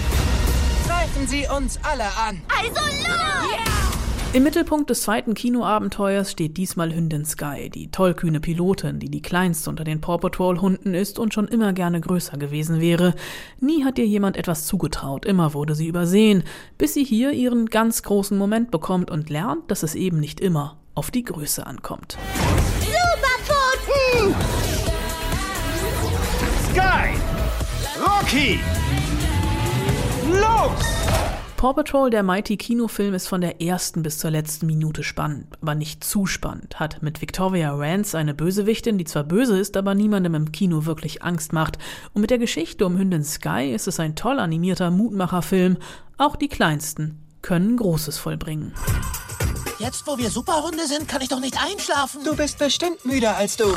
greifen 0.87 1.27
sie 1.27 1.47
uns 1.57 1.81
alle 1.83 2.05
an. 2.05 2.43
Also 2.47 2.83
los! 3.09 3.92
Im 4.35 4.45
Mittelpunkt 4.45 4.89
des 4.89 5.03
zweiten 5.03 5.35
Kinoabenteuers 5.35 6.33
steht 6.33 6.57
diesmal 6.57 6.95
Hündin 6.95 7.27
Sky, 7.27 7.69
die 7.69 7.91
tollkühne 7.91 8.41
Pilotin, 8.41 8.99
die 8.99 9.11
die 9.11 9.21
kleinste 9.21 9.69
unter 9.69 9.85
den 9.85 10.01
Paw 10.01 10.17
Patrol-Hunden 10.17 10.95
ist 10.95 11.19
und 11.19 11.35
schon 11.35 11.49
immer 11.49 11.75
gerne 11.75 12.01
größer 12.01 12.39
gewesen 12.39 12.81
wäre. 12.81 13.15
Nie 13.61 13.85
hat 13.85 13.99
ihr 13.99 14.07
jemand 14.07 14.39
etwas 14.39 14.65
zugetraut, 14.65 15.27
immer 15.27 15.53
wurde 15.53 15.75
sie 15.75 15.87
übersehen, 15.87 16.45
bis 16.79 16.95
sie 16.95 17.05
hier 17.05 17.33
ihren 17.33 17.67
ganz 17.67 18.03
großen 18.05 18.39
Moment 18.39 18.71
bekommt 18.71 19.11
und 19.11 19.29
lernt, 19.29 19.71
dass 19.71 19.83
es 19.83 19.95
eben 19.95 20.19
nicht 20.19 20.41
immer 20.41 20.79
auf 20.95 21.11
die 21.11 21.25
Größe 21.25 21.67
ankommt. 21.67 22.17
Superpfoten! 22.81 24.35
Sky! 26.71 27.19
Rocky! 28.01 28.61
Los! 30.41 31.02
Paw 31.63 31.75
Patrol, 31.75 32.11
der 32.11 32.25
Mighty 32.25 32.57
Kinofilm, 32.57 33.15
ist 33.15 33.29
von 33.29 33.41
der 33.41 33.63
ersten 33.63 34.03
bis 34.03 34.19
zur 34.19 34.33
letzten 34.33 34.67
Minute 34.67 35.05
spannend, 35.05 35.47
aber 35.63 35.77
nicht 35.77 36.03
zu 36.03 36.27
spannend. 36.27 36.81
Hat 36.81 37.05
mit 37.05 37.21
Victoria 37.21 37.73
Rance 37.73 38.19
eine 38.19 38.35
Bösewichtin, 38.35 38.99
die 38.99 39.05
zwar 39.05 39.23
böse 39.23 39.61
ist, 39.61 39.77
aber 39.77 39.95
niemandem 39.95 40.35
im 40.35 40.51
Kino 40.51 40.87
wirklich 40.87 41.23
Angst 41.23 41.53
macht. 41.53 41.79
Und 42.15 42.21
mit 42.21 42.31
der 42.31 42.39
Geschichte 42.39 42.85
um 42.85 42.99
Hündin 42.99 43.23
Sky 43.23 43.73
ist 43.73 43.87
es 43.87 44.01
ein 44.01 44.17
toll 44.17 44.41
animierter 44.41 44.91
Mutmacherfilm. 44.91 45.77
Auch 46.19 46.35
die 46.35 46.49
Kleinsten 46.49 47.21
können 47.43 47.77
Großes 47.77 48.19
vollbringen. 48.19 48.75
Jetzt, 49.79 50.05
wo 50.09 50.19
wir 50.19 50.31
Superhunde 50.31 50.89
sind, 50.89 51.07
kann 51.07 51.23
ich 51.23 51.29
doch 51.29 51.39
nicht 51.39 51.63
einschlafen. 51.63 52.25
Du 52.25 52.35
bist 52.35 52.59
bestimmt 52.59 53.05
müder 53.05 53.37
als 53.37 53.57
du. 53.57 53.73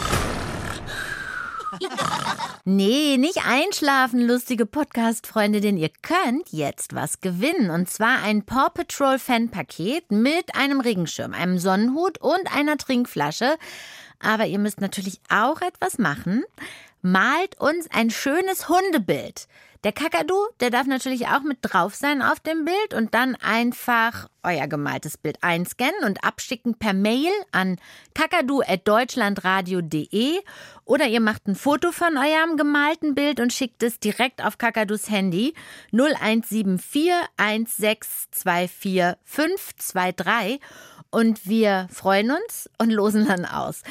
Nee, 2.68 3.18
nicht 3.18 3.46
einschlafen, 3.46 4.26
lustige 4.26 4.66
Podcast-Freunde, 4.66 5.62
denn 5.62 5.78
ihr 5.78 5.92
könnt 6.02 6.52
jetzt 6.52 6.96
was 6.96 7.22
gewinnen. 7.22 7.70
Und 7.70 7.90
zwar 7.90 8.24
ein 8.24 8.44
Paw 8.44 8.70
Patrol 8.74 9.20
Fan-Paket 9.20 10.12
mit 10.12 10.56
einem 10.56 10.80
Regenschirm, 10.80 11.34
einem 11.34 11.60
Sonnenhut 11.60 12.18
und 12.20 12.56
einer 12.56 12.78
Trinkflasche. 12.78 13.58
Aber 14.20 14.48
ihr 14.48 14.58
müsst 14.58 14.82
natürlich 14.82 15.20
auch 15.30 15.62
etwas 15.62 16.00
machen. 16.00 16.44
Malt 17.06 17.62
uns 17.62 17.88
ein 17.92 18.10
schönes 18.10 18.68
Hundebild. 18.68 19.48
Der 19.84 19.92
Kakadu, 19.92 20.34
der 20.60 20.72
darf 20.72 20.88
natürlich 20.88 21.28
auch 21.28 21.44
mit 21.44 21.60
drauf 21.62 21.94
sein 21.94 22.24
auf 22.24 22.40
dem 22.40 22.66
Bild 22.66 22.96
und 22.96 23.14
dann 23.14 23.36
einfach 23.36 24.28
euer 24.42 24.68
gemaltes 24.68 25.16
Bild 25.16 25.38
einscannen 25.42 26.04
und 26.04 26.24
abschicken 26.24 26.80
per 26.80 26.94
Mail 26.94 27.30
an 27.52 27.78
kakadu.deutschlandradio.de 28.16 30.40
oder 30.86 31.06
ihr 31.06 31.22
macht 31.22 31.46
ein 31.46 31.54
Foto 31.54 31.92
von 31.92 32.18
eurem 32.18 32.58
gemalten 32.58 33.14
Bild 33.14 33.40
und 33.40 33.54
schickt 33.54 33.84
es 33.84 34.00
direkt 34.00 34.44
auf 34.44 34.58
Kakadus 34.58 35.12
Handy 35.12 35.54
0174 35.92 37.12
1624 37.38 39.14
523 39.24 40.60
und 41.16 41.48
wir 41.48 41.88
freuen 41.94 42.32
uns 42.32 42.70
und 42.78 42.92
losen 42.92 43.26
dann 43.26 43.46
aus. 43.46 43.84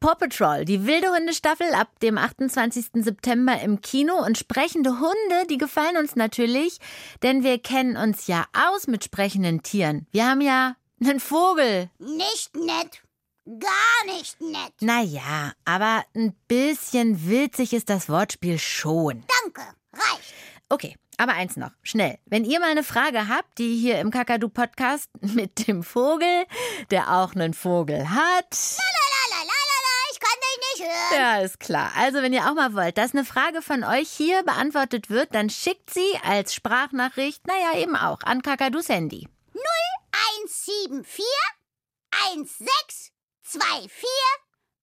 Paw 0.00 0.16
Patrol, 0.16 0.64
die 0.64 0.84
wilde 0.84 1.08
Hundestaffel 1.14 1.72
ab 1.74 1.88
dem 2.00 2.18
28. 2.18 2.86
September 3.04 3.60
im 3.60 3.80
Kino 3.80 4.14
und 4.14 4.36
sprechende 4.36 4.98
Hunde, 4.98 5.46
die 5.48 5.58
gefallen 5.58 5.96
uns 5.96 6.16
natürlich, 6.16 6.78
denn 7.22 7.44
wir 7.44 7.58
kennen 7.60 7.96
uns 7.96 8.26
ja 8.26 8.46
aus 8.52 8.88
mit 8.88 9.04
sprechenden 9.04 9.62
Tieren. 9.62 10.08
Wir 10.10 10.28
haben 10.28 10.40
ja 10.40 10.74
einen 11.00 11.20
Vogel. 11.20 11.88
Nicht 12.00 12.56
nett. 12.56 13.02
Gar 13.46 14.14
nicht 14.16 14.40
nett. 14.40 14.72
Naja, 14.80 15.52
aber 15.64 16.04
ein 16.16 16.34
bisschen 16.48 17.28
witzig 17.28 17.74
ist 17.74 17.90
das 17.90 18.08
Wortspiel 18.08 18.58
schon. 18.58 19.22
Danke. 19.44 19.62
Reicht. 19.92 20.34
Okay, 20.72 20.96
aber 21.18 21.34
eins 21.34 21.58
noch, 21.58 21.72
schnell. 21.82 22.18
Wenn 22.24 22.46
ihr 22.46 22.58
mal 22.58 22.70
eine 22.70 22.82
Frage 22.82 23.28
habt, 23.28 23.58
die 23.58 23.76
hier 23.76 24.00
im 24.00 24.10
Kakadu-Podcast 24.10 25.10
mit 25.20 25.68
dem 25.68 25.82
Vogel, 25.82 26.46
der 26.90 27.12
auch 27.12 27.34
einen 27.34 27.52
Vogel 27.52 28.08
hat. 28.08 28.56
Ich 30.12 30.18
kann 30.18 30.38
dich 30.40 30.58
nicht 30.72 30.88
hören. 30.88 31.20
Ja, 31.20 31.40
ist 31.42 31.60
klar. 31.60 31.92
Also, 31.98 32.22
wenn 32.22 32.32
ihr 32.32 32.48
auch 32.48 32.54
mal 32.54 32.72
wollt, 32.72 32.96
dass 32.96 33.12
eine 33.12 33.26
Frage 33.26 33.60
von 33.60 33.84
euch 33.84 34.08
hier 34.08 34.42
beantwortet 34.44 35.10
wird, 35.10 35.34
dann 35.34 35.50
schickt 35.50 35.92
sie 35.92 36.18
als 36.24 36.54
Sprachnachricht, 36.54 37.46
naja, 37.46 37.78
eben 37.78 37.94
auch, 37.94 38.20
an 38.22 38.40
Kakadus 38.40 38.88
Handy. 38.88 39.28
0174 42.14 43.12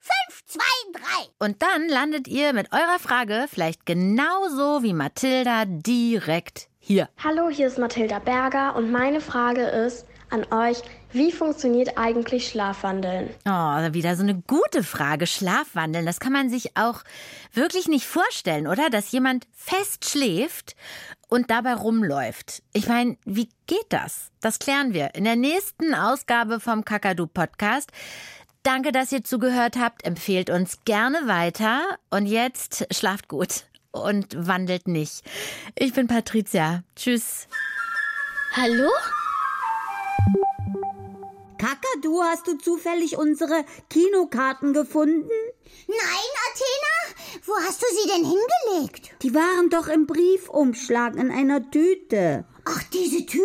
1624 0.09 0.39
523. 0.49 1.31
Und 1.39 1.61
dann 1.61 1.87
landet 1.87 2.27
ihr 2.27 2.53
mit 2.53 2.71
eurer 2.71 2.99
Frage 2.99 3.45
vielleicht 3.49 3.85
genauso 3.85 4.83
wie 4.83 4.93
Mathilda 4.93 5.65
direkt 5.65 6.67
hier. 6.79 7.09
Hallo, 7.23 7.49
hier 7.49 7.67
ist 7.67 7.77
Mathilda 7.77 8.19
Berger 8.19 8.75
und 8.75 8.91
meine 8.91 9.21
Frage 9.21 9.61
ist 9.61 10.05
an 10.31 10.45
euch, 10.51 10.81
wie 11.11 11.31
funktioniert 11.31 11.97
eigentlich 11.97 12.47
Schlafwandeln? 12.49 13.29
Oh, 13.45 13.93
wieder 13.93 14.15
so 14.15 14.23
eine 14.23 14.35
gute 14.41 14.83
Frage. 14.83 15.25
Schlafwandeln, 15.25 16.05
das 16.05 16.19
kann 16.19 16.33
man 16.33 16.49
sich 16.49 16.77
auch 16.77 17.03
wirklich 17.53 17.87
nicht 17.87 18.05
vorstellen, 18.05 18.67
oder? 18.67 18.89
Dass 18.89 19.11
jemand 19.11 19.47
fest 19.53 20.09
schläft 20.09 20.75
und 21.27 21.49
dabei 21.49 21.73
rumläuft. 21.73 22.63
Ich 22.73 22.87
meine, 22.87 23.17
wie 23.25 23.49
geht 23.67 23.85
das? 23.89 24.31
Das 24.39 24.59
klären 24.59 24.93
wir 24.93 25.15
in 25.15 25.23
der 25.23 25.35
nächsten 25.35 25.93
Ausgabe 25.93 26.59
vom 26.59 26.85
Kakadu 26.85 27.27
Podcast. 27.27 27.91
Danke, 28.63 28.91
dass 28.91 29.11
ihr 29.11 29.23
zugehört 29.23 29.77
habt. 29.77 30.05
Empfehlt 30.05 30.49
uns 30.49 30.79
gerne 30.85 31.27
weiter. 31.27 31.97
Und 32.09 32.25
jetzt 32.25 32.87
schlaft 32.93 33.27
gut 33.27 33.65
und 33.91 34.35
wandelt 34.47 34.87
nicht. 34.87 35.23
Ich 35.75 35.93
bin 35.93 36.07
Patricia. 36.07 36.83
Tschüss. 36.95 37.47
Hallo? 38.55 38.89
Kakadu, 41.57 42.21
hast 42.23 42.47
du 42.47 42.57
zufällig 42.57 43.17
unsere 43.17 43.65
Kinokarten 43.89 44.73
gefunden? 44.73 45.29
Nein, 45.87 46.29
Athena, 46.49 47.41
wo 47.45 47.53
hast 47.65 47.81
du 47.81 47.85
sie 47.89 48.09
denn 48.09 48.25
hingelegt? 48.25 49.11
Die 49.21 49.33
waren 49.33 49.69
doch 49.69 49.87
im 49.87 50.07
Briefumschlag 50.07 51.15
in 51.15 51.31
einer 51.31 51.69
Tüte. 51.69 52.45
Ach, 52.65 52.83
diese 52.93 53.25
Tüte? 53.25 53.43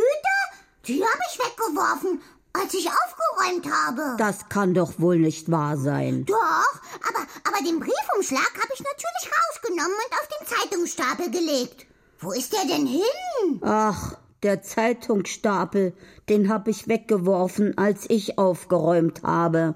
Die 0.86 1.02
habe 1.02 1.20
ich 1.32 1.38
weggeworfen, 1.38 2.22
als 2.54 2.72
ich 2.74 2.88
aufgeräumt 2.88 3.66
habe. 3.70 4.16
Das 4.18 4.48
kann 4.48 4.74
doch 4.74 4.98
wohl 4.98 5.18
nicht 5.18 5.50
wahr 5.50 5.76
sein. 5.76 6.24
Doch, 6.24 6.36
aber, 6.36 7.26
aber 7.44 7.64
den 7.64 7.80
Briefumschlag 7.80 8.52
habe 8.54 8.72
ich 8.72 8.80
natürlich 8.80 9.30
rausgenommen 9.32 9.96
und 10.06 10.14
auf 10.14 10.28
den 10.28 10.46
Zeitungsstapel 10.46 11.30
gelegt. 11.30 11.86
Wo 12.20 12.32
ist 12.32 12.52
der 12.52 12.64
denn 12.64 12.86
hin? 12.86 13.60
Ach, 13.62 14.16
der 14.42 14.62
Zeitungsstapel, 14.62 15.94
den 16.28 16.48
habe 16.48 16.70
ich 16.70 16.88
weggeworfen, 16.88 17.76
als 17.76 18.08
ich 18.08 18.38
aufgeräumt 18.38 19.22
habe. 19.22 19.74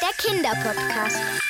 Der 0.00 0.14
Kinderpodcast. 0.16 1.49